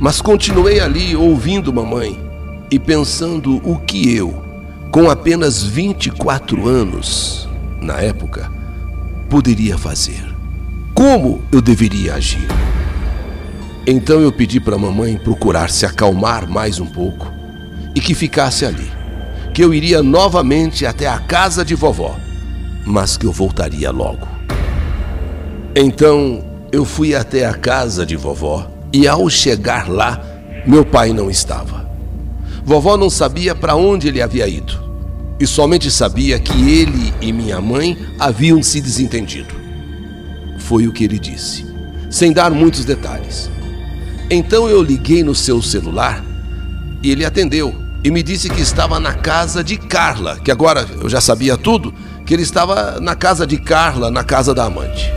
Mas 0.00 0.20
continuei 0.20 0.80
ali 0.80 1.14
ouvindo 1.14 1.72
mamãe 1.72 2.18
e 2.70 2.78
pensando 2.78 3.56
o 3.68 3.78
que 3.78 4.14
eu, 4.14 4.42
com 4.90 5.10
apenas 5.10 5.62
24 5.62 6.66
anos 6.66 7.48
na 7.80 8.00
época, 8.00 8.57
poderia 9.28 9.76
fazer. 9.76 10.24
Como 10.94 11.42
eu 11.52 11.60
deveria 11.60 12.14
agir? 12.14 12.48
Então 13.86 14.20
eu 14.20 14.32
pedi 14.32 14.58
para 14.58 14.74
a 14.74 14.78
mamãe 14.78 15.16
procurar 15.16 15.70
se 15.70 15.86
acalmar 15.86 16.48
mais 16.48 16.80
um 16.80 16.86
pouco 16.86 17.30
e 17.94 18.00
que 18.00 18.14
ficasse 18.14 18.64
ali, 18.64 18.90
que 19.54 19.62
eu 19.62 19.72
iria 19.72 20.02
novamente 20.02 20.84
até 20.84 21.06
a 21.06 21.18
casa 21.18 21.64
de 21.64 21.74
vovó, 21.74 22.16
mas 22.84 23.16
que 23.16 23.26
eu 23.26 23.32
voltaria 23.32 23.90
logo. 23.90 24.26
Então 25.74 26.44
eu 26.72 26.84
fui 26.84 27.14
até 27.14 27.46
a 27.46 27.54
casa 27.54 28.04
de 28.04 28.16
vovó 28.16 28.70
e 28.92 29.06
ao 29.06 29.28
chegar 29.28 29.88
lá, 29.88 30.20
meu 30.66 30.84
pai 30.84 31.12
não 31.12 31.30
estava. 31.30 31.88
Vovó 32.64 32.96
não 32.96 33.08
sabia 33.08 33.54
para 33.54 33.76
onde 33.76 34.08
ele 34.08 34.20
havia 34.20 34.46
ido 34.46 34.87
e 35.40 35.46
somente 35.46 35.90
sabia 35.90 36.38
que 36.38 36.52
ele 36.68 37.12
e 37.20 37.32
minha 37.32 37.60
mãe 37.60 37.96
haviam 38.18 38.62
se 38.62 38.80
desentendido. 38.80 39.54
Foi 40.58 40.86
o 40.86 40.92
que 40.92 41.04
ele 41.04 41.18
disse, 41.18 41.64
sem 42.10 42.32
dar 42.32 42.50
muitos 42.50 42.84
detalhes. 42.84 43.48
Então 44.30 44.68
eu 44.68 44.82
liguei 44.82 45.22
no 45.22 45.34
seu 45.34 45.62
celular 45.62 46.24
e 47.02 47.10
ele 47.10 47.24
atendeu 47.24 47.74
e 48.02 48.10
me 48.10 48.22
disse 48.22 48.48
que 48.50 48.60
estava 48.60 49.00
na 49.00 49.14
casa 49.14 49.62
de 49.62 49.76
Carla, 49.76 50.38
que 50.40 50.50
agora 50.50 50.86
eu 51.00 51.08
já 51.08 51.20
sabia 51.20 51.56
tudo, 51.56 51.94
que 52.26 52.34
ele 52.34 52.42
estava 52.42 53.00
na 53.00 53.14
casa 53.14 53.46
de 53.46 53.58
Carla, 53.58 54.10
na 54.10 54.22
casa 54.22 54.54
da 54.54 54.64
amante. 54.64 55.12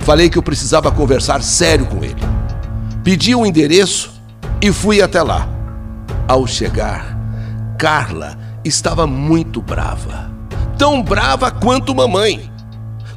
Falei 0.00 0.28
que 0.28 0.38
eu 0.38 0.42
precisava 0.42 0.90
conversar 0.90 1.42
sério 1.42 1.86
com 1.86 2.02
ele. 2.02 2.20
Pedi 3.04 3.34
o 3.34 3.40
um 3.40 3.46
endereço 3.46 4.10
e 4.60 4.72
fui 4.72 5.00
até 5.00 5.22
lá. 5.22 5.48
Ao 6.26 6.46
chegar, 6.46 7.16
Carla 7.78 8.36
estava 8.64 9.06
muito 9.06 9.60
brava. 9.60 10.30
Tão 10.76 11.02
brava 11.02 11.50
quanto 11.50 11.94
mamãe 11.94 12.50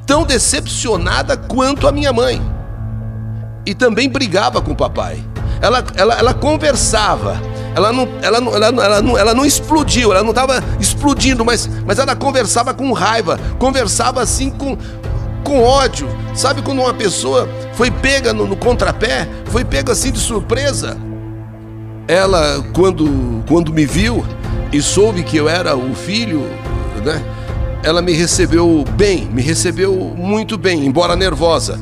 tão 0.06 0.24
decepcionada 0.24 1.36
quanto 1.38 1.88
a 1.88 1.92
minha 1.92 2.12
mãe. 2.12 2.42
E 3.66 3.74
também 3.74 4.10
brigava 4.10 4.62
com 4.62 4.72
o 4.72 4.76
papai. 4.76 5.24
Ela, 5.62 5.84
ela, 5.96 6.14
ela 6.16 6.34
conversava. 6.34 7.42
Ela 7.76 7.92
não, 7.92 8.08
ela, 8.22 8.40
não, 8.40 8.56
ela, 8.56 8.68
ela, 8.68 9.02
não, 9.02 9.18
ela 9.18 9.34
não 9.34 9.46
explodiu, 9.46 10.12
ela 10.12 10.22
não 10.22 10.30
estava 10.30 10.64
explodindo, 10.80 11.44
mas, 11.44 11.68
mas 11.86 11.98
ela 11.98 12.16
conversava 12.16 12.72
com 12.72 12.92
raiva, 12.92 13.40
conversava 13.58 14.22
assim 14.22 14.52
com, 14.52 14.78
com 15.44 15.64
ódio. 15.64 16.08
Sabe 16.36 16.62
quando 16.62 16.82
uma 16.82 16.94
pessoa 16.94 17.50
foi 17.74 17.90
pega 17.90 18.32
no, 18.32 18.46
no 18.46 18.56
contrapé, 18.56 19.28
foi 19.46 19.64
pega 19.64 19.94
assim 19.94 20.12
de 20.12 20.20
surpresa? 20.20 20.98
Ela, 22.08 22.64
quando, 22.76 23.44
quando 23.48 23.74
me 23.74 23.86
viu 23.86 24.24
e 24.74 24.82
soube 24.82 25.24
que 25.24 25.38
eu 25.38 25.48
era 25.48 25.78
o 25.78 25.94
filho, 25.94 26.42
né? 27.06 27.24
ela 27.84 28.02
me 28.02 28.14
recebeu 28.14 28.84
bem, 28.96 29.26
me 29.26 29.42
recebeu 29.42 29.94
muito 30.18 30.58
bem, 30.58 30.86
embora 30.86 31.16
nervosa, 31.16 31.80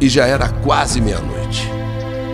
e 0.00 0.08
já 0.08 0.26
era 0.26 0.48
quase 0.48 1.00
meia-noite. 1.00 1.70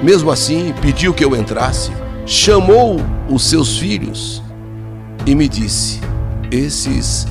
Mesmo 0.03 0.31
assim, 0.31 0.73
pediu 0.81 1.13
que 1.13 1.25
eu 1.25 1.37
entrasse, 1.37 1.91
chamou 2.25 2.99
os 3.29 3.43
seus 3.43 3.77
filhos 3.77 4.43
e 5.27 5.35
me 5.35 5.49
disse: 5.49 6.01
Esses 6.51 7.27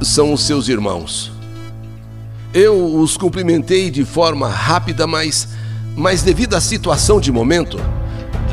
são 0.00 0.32
os 0.32 0.42
seus 0.46 0.68
irmãos. 0.68 1.30
Eu 2.54 2.96
os 2.96 3.16
cumprimentei 3.16 3.90
de 3.90 4.04
forma 4.04 4.48
rápida, 4.48 5.06
mas, 5.06 5.48
mas 5.94 6.22
devido 6.22 6.54
à 6.54 6.60
situação 6.60 7.20
de 7.20 7.30
momento, 7.30 7.78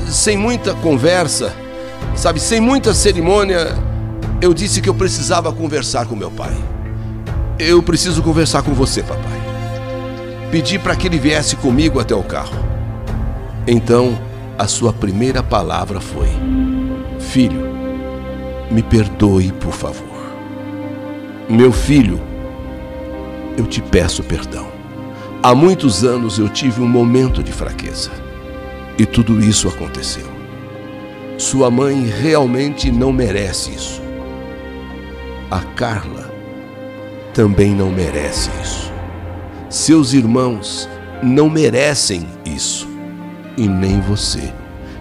sem 0.09 0.35
muita 0.35 0.73
conversa, 0.73 1.53
sabe, 2.15 2.39
sem 2.39 2.59
muita 2.59 2.93
cerimônia, 2.93 3.75
eu 4.41 4.53
disse 4.53 4.81
que 4.81 4.89
eu 4.89 4.93
precisava 4.95 5.51
conversar 5.51 6.05
com 6.05 6.15
meu 6.15 6.31
pai. 6.31 6.55
Eu 7.57 7.81
preciso 7.81 8.21
conversar 8.21 8.61
com 8.63 8.73
você, 8.73 9.01
papai. 9.01 9.41
Pedi 10.51 10.77
para 10.77 10.95
que 10.95 11.07
ele 11.07 11.17
viesse 11.17 11.55
comigo 11.55 11.99
até 11.99 12.13
o 12.13 12.23
carro. 12.23 12.55
Então, 13.67 14.19
a 14.57 14.67
sua 14.67 14.93
primeira 14.93 15.41
palavra 15.41 15.99
foi: 15.99 16.29
Filho, 17.19 17.61
me 18.69 18.83
perdoe, 18.83 19.51
por 19.51 19.73
favor. 19.73 20.15
Meu 21.49 21.71
filho, 21.71 22.19
eu 23.57 23.65
te 23.65 23.81
peço 23.81 24.23
perdão. 24.23 24.67
Há 25.41 25.53
muitos 25.53 26.03
anos 26.03 26.39
eu 26.39 26.49
tive 26.49 26.81
um 26.81 26.87
momento 26.87 27.43
de 27.43 27.51
fraqueza 27.51 28.11
e 28.97 29.05
tudo 29.05 29.39
isso 29.39 29.67
aconteceu. 29.67 30.34
Sua 31.37 31.69
mãe 31.69 32.05
realmente 32.05 32.91
não 32.91 33.11
merece 33.11 33.71
isso 33.71 34.05
a 35.49 35.59
Carla 35.59 36.33
também 37.33 37.73
não 37.75 37.89
merece 37.89 38.49
isso. 38.61 38.91
Seus 39.69 40.13
irmãos 40.13 40.89
não 41.21 41.49
merecem 41.49 42.27
isso. 42.45 42.87
E 43.57 43.67
nem 43.67 44.01
você, 44.01 44.53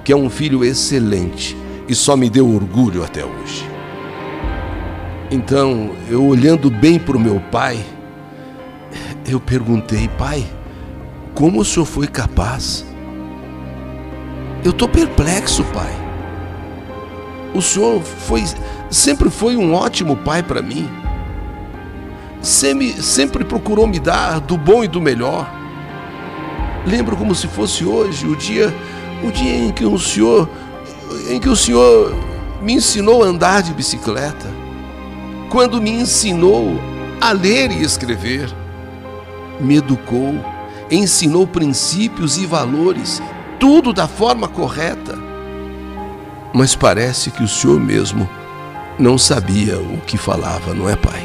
que 0.04 0.12
é 0.12 0.16
um 0.16 0.30
filho 0.30 0.64
excelente 0.64 1.56
e 1.88 1.94
só 1.94 2.16
me 2.16 2.30
deu 2.30 2.48
orgulho 2.48 3.02
até 3.02 3.24
hoje. 3.24 3.68
Então, 5.30 5.90
eu 6.08 6.24
olhando 6.24 6.70
bem 6.70 6.98
para 6.98 7.16
o 7.16 7.20
meu 7.20 7.40
pai, 7.50 7.84
eu 9.26 9.40
perguntei, 9.40 10.08
pai, 10.16 10.46
como 11.34 11.60
o 11.60 11.64
senhor 11.64 11.86
foi 11.86 12.06
capaz? 12.06 12.84
Eu 14.64 14.70
estou 14.70 14.88
perplexo, 14.88 15.64
pai. 15.64 16.03
O 17.54 17.62
senhor 17.62 18.02
foi 18.02 18.44
sempre 18.90 19.30
foi 19.30 19.56
um 19.56 19.72
ótimo 19.74 20.16
pai 20.16 20.42
para 20.42 20.60
mim. 20.60 20.88
Sempre, 22.42 23.02
sempre 23.02 23.44
procurou 23.44 23.86
me 23.86 23.98
dar 23.98 24.40
do 24.40 24.58
bom 24.58 24.84
e 24.84 24.88
do 24.88 25.00
melhor. 25.00 25.50
Lembro 26.86 27.16
como 27.16 27.34
se 27.34 27.48
fosse 27.48 27.84
hoje 27.84 28.26
o 28.26 28.36
dia, 28.36 28.74
o 29.22 29.30
dia 29.30 29.56
em 29.56 29.72
que 29.72 29.86
o 29.86 29.98
senhor, 29.98 30.48
em 31.30 31.40
que 31.40 31.48
o 31.48 31.56
senhor 31.56 32.14
me 32.60 32.74
ensinou 32.74 33.22
a 33.24 33.26
andar 33.26 33.62
de 33.62 33.72
bicicleta, 33.72 34.48
quando 35.48 35.80
me 35.80 35.90
ensinou 35.90 36.78
a 37.20 37.32
ler 37.32 37.70
e 37.70 37.82
escrever. 37.82 38.52
me 39.60 39.76
educou, 39.76 40.34
ensinou 40.90 41.46
princípios 41.46 42.36
e 42.36 42.44
valores, 42.44 43.22
tudo 43.58 43.92
da 43.92 44.08
forma 44.08 44.48
correta. 44.48 45.23
Mas 46.54 46.76
parece 46.76 47.32
que 47.32 47.42
o 47.42 47.48
senhor 47.48 47.80
mesmo 47.80 48.28
não 48.96 49.18
sabia 49.18 49.76
o 49.76 50.00
que 50.06 50.16
falava, 50.16 50.72
não 50.72 50.88
é, 50.88 50.94
pai? 50.94 51.20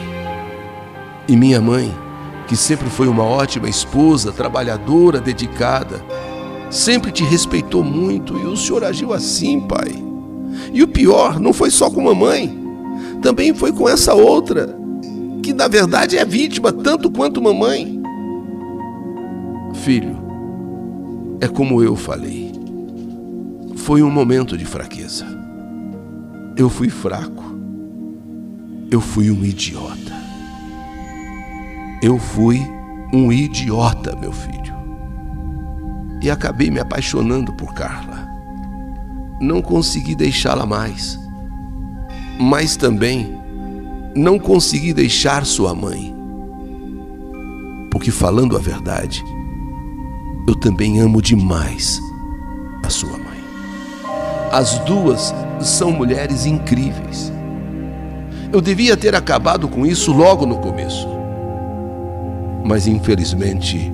E 1.28 1.38
minha 1.38 1.62
mãe, 1.62 1.94
que 2.48 2.56
sempre 2.56 2.90
foi 2.90 3.08
uma 3.08 3.24
ótima 3.24 3.70
esposa, 3.70 4.32
trabalhadora, 4.32 5.22
dedicada, 5.22 6.04
sempre 6.72 7.12
te 7.12 7.24
respeitou 7.24 7.84
muito 7.84 8.40
e 8.40 8.46
o 8.48 8.58
senhor 8.58 8.84
agiu 8.84 9.14
assim, 9.14 9.60
pai. 9.60 10.04
E 10.74 10.82
o 10.82 10.88
pior, 10.88 11.40
não 11.40 11.54
foi 11.54 11.70
só 11.70 11.92
com 11.92 12.02
mamãe, 12.02 12.60
também 13.22 13.54
foi 13.54 13.72
com 13.72 13.88
essa 13.88 14.16
outra, 14.16 14.76
que 15.44 15.54
na 15.54 15.68
verdade 15.68 16.18
é 16.18 16.26
vítima 16.26 16.72
tanto 16.72 17.12
quanto 17.12 17.40
mamãe. 17.40 18.02
Filho, 19.76 20.18
é 21.40 21.48
como 21.48 21.84
eu 21.84 21.96
falei. 21.96 22.49
Foi 23.90 24.04
um 24.04 24.12
momento 24.12 24.56
de 24.56 24.66
fraqueza. 24.66 25.26
Eu 26.56 26.70
fui 26.70 26.92
fraco. 26.92 27.44
Eu 28.92 29.02
fui 29.02 29.32
um 29.32 29.44
idiota. 29.44 30.14
Eu 32.00 32.20
fui 32.20 32.62
um 33.12 33.32
idiota, 33.32 34.16
meu 34.16 34.32
filho. 34.32 34.76
E 36.22 36.30
acabei 36.30 36.70
me 36.70 36.80
apaixonando 36.80 37.52
por 37.54 37.74
Carla. 37.74 38.30
Não 39.42 39.60
consegui 39.60 40.14
deixá-la 40.14 40.68
mais. 40.68 41.20
Mas 42.40 42.78
também 42.78 43.42
não 44.16 44.38
consegui 44.38 44.94
deixar 44.94 45.48
sua 45.48 45.74
mãe. 45.74 46.16
Porque, 47.90 48.12
falando 48.12 48.56
a 48.56 48.60
verdade, 48.60 49.24
eu 50.48 50.54
também 50.54 51.00
amo 51.00 51.24
demais 51.24 52.00
a 52.86 52.90
sua 52.92 53.18
mãe. 53.18 53.29
As 54.52 54.80
duas 54.80 55.34
são 55.62 55.91
mulheres 55.91 56.45
incríveis. 56.45 57.32
Eu 58.52 58.62
devia 58.62 58.97
ter 58.97 59.16
acabado 59.16 59.68
com 59.68 59.86
isso 59.86 60.12
logo 60.12 60.45
no 60.45 60.58
começo. 60.58 61.08
Mas 62.64 62.88
infelizmente 62.88 63.91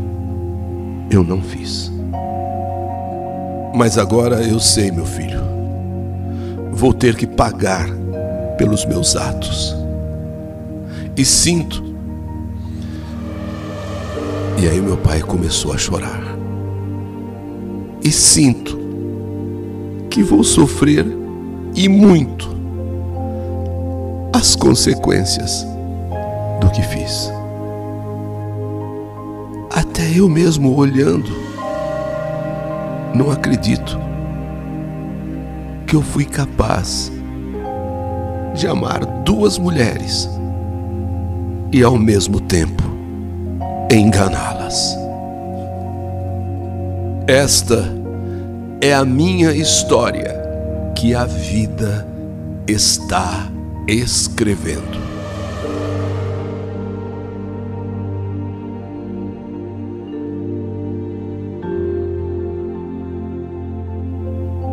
eu 1.10 1.24
não 1.24 1.41
fiz. 1.41 1.91
Mas 3.74 3.97
agora 3.97 4.41
eu 4.41 4.60
sei, 4.60 4.91
meu 4.91 5.06
filho. 5.06 5.41
Vou 6.72 6.93
ter 6.93 7.16
que 7.16 7.28
pagar 7.28 7.88
pelos 8.58 8.86
meus 8.86 9.16
atos. 9.16 9.76
E 11.18 11.26
sinto. 11.26 11.84
E 14.58 14.68
aí 14.68 14.80
meu 14.80 14.97
pai 14.97 15.22
começou 15.22 15.74
a 15.74 15.78
chorar 15.78 16.36
e 18.06 18.12
sinto 18.12 18.85
que 20.16 20.24
vou 20.24 20.45
sofrer 20.45 21.05
e 21.76 21.89
muito 21.89 22.49
as 24.32 24.55
consequências 24.55 25.68
do 26.61 26.72
que 26.72 26.82
fiz. 26.84 27.30
Até 29.70 30.18
eu 30.18 30.30
mesmo 30.30 30.74
olhando, 30.74 31.30
não 33.13 33.30
acredito 33.30 33.99
que 35.86 35.97
eu 35.97 36.01
fui 36.01 36.24
capaz 36.24 37.11
de 38.53 38.68
amar 38.68 39.05
duas 39.26 39.57
mulheres 39.57 40.30
e 41.74 41.84
ao 41.84 41.97
mesmo 41.97 42.39
tempo 42.39 42.84
enganá-las. 43.91 44.97
Esta 47.28 48.05
é 48.86 48.94
a 48.94 49.04
minha 49.04 49.52
história 49.52 50.40
que 50.96 51.16
a 51.16 51.26
vida 51.26 52.08
está 52.68 53.52
escrevendo. 53.88 55.04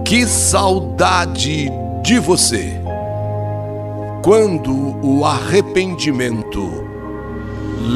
Que 0.04 0.26
saudade 0.26 1.70
de 2.02 2.18
você! 2.18 2.70
Quando 4.22 5.02
o 5.02 5.24
arrependimento 5.24 6.70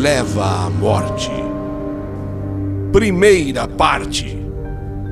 leva 0.01 0.65
à 0.65 0.71
morte. 0.71 1.31
Primeira 2.91 3.69
parte. 3.69 4.36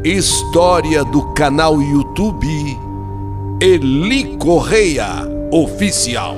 História 0.04 1.02
do 1.02 1.32
canal 1.32 1.80
YouTube 1.80 2.78
Eli 3.58 4.36
Correia 4.36 5.08
Oficial. 5.50 6.36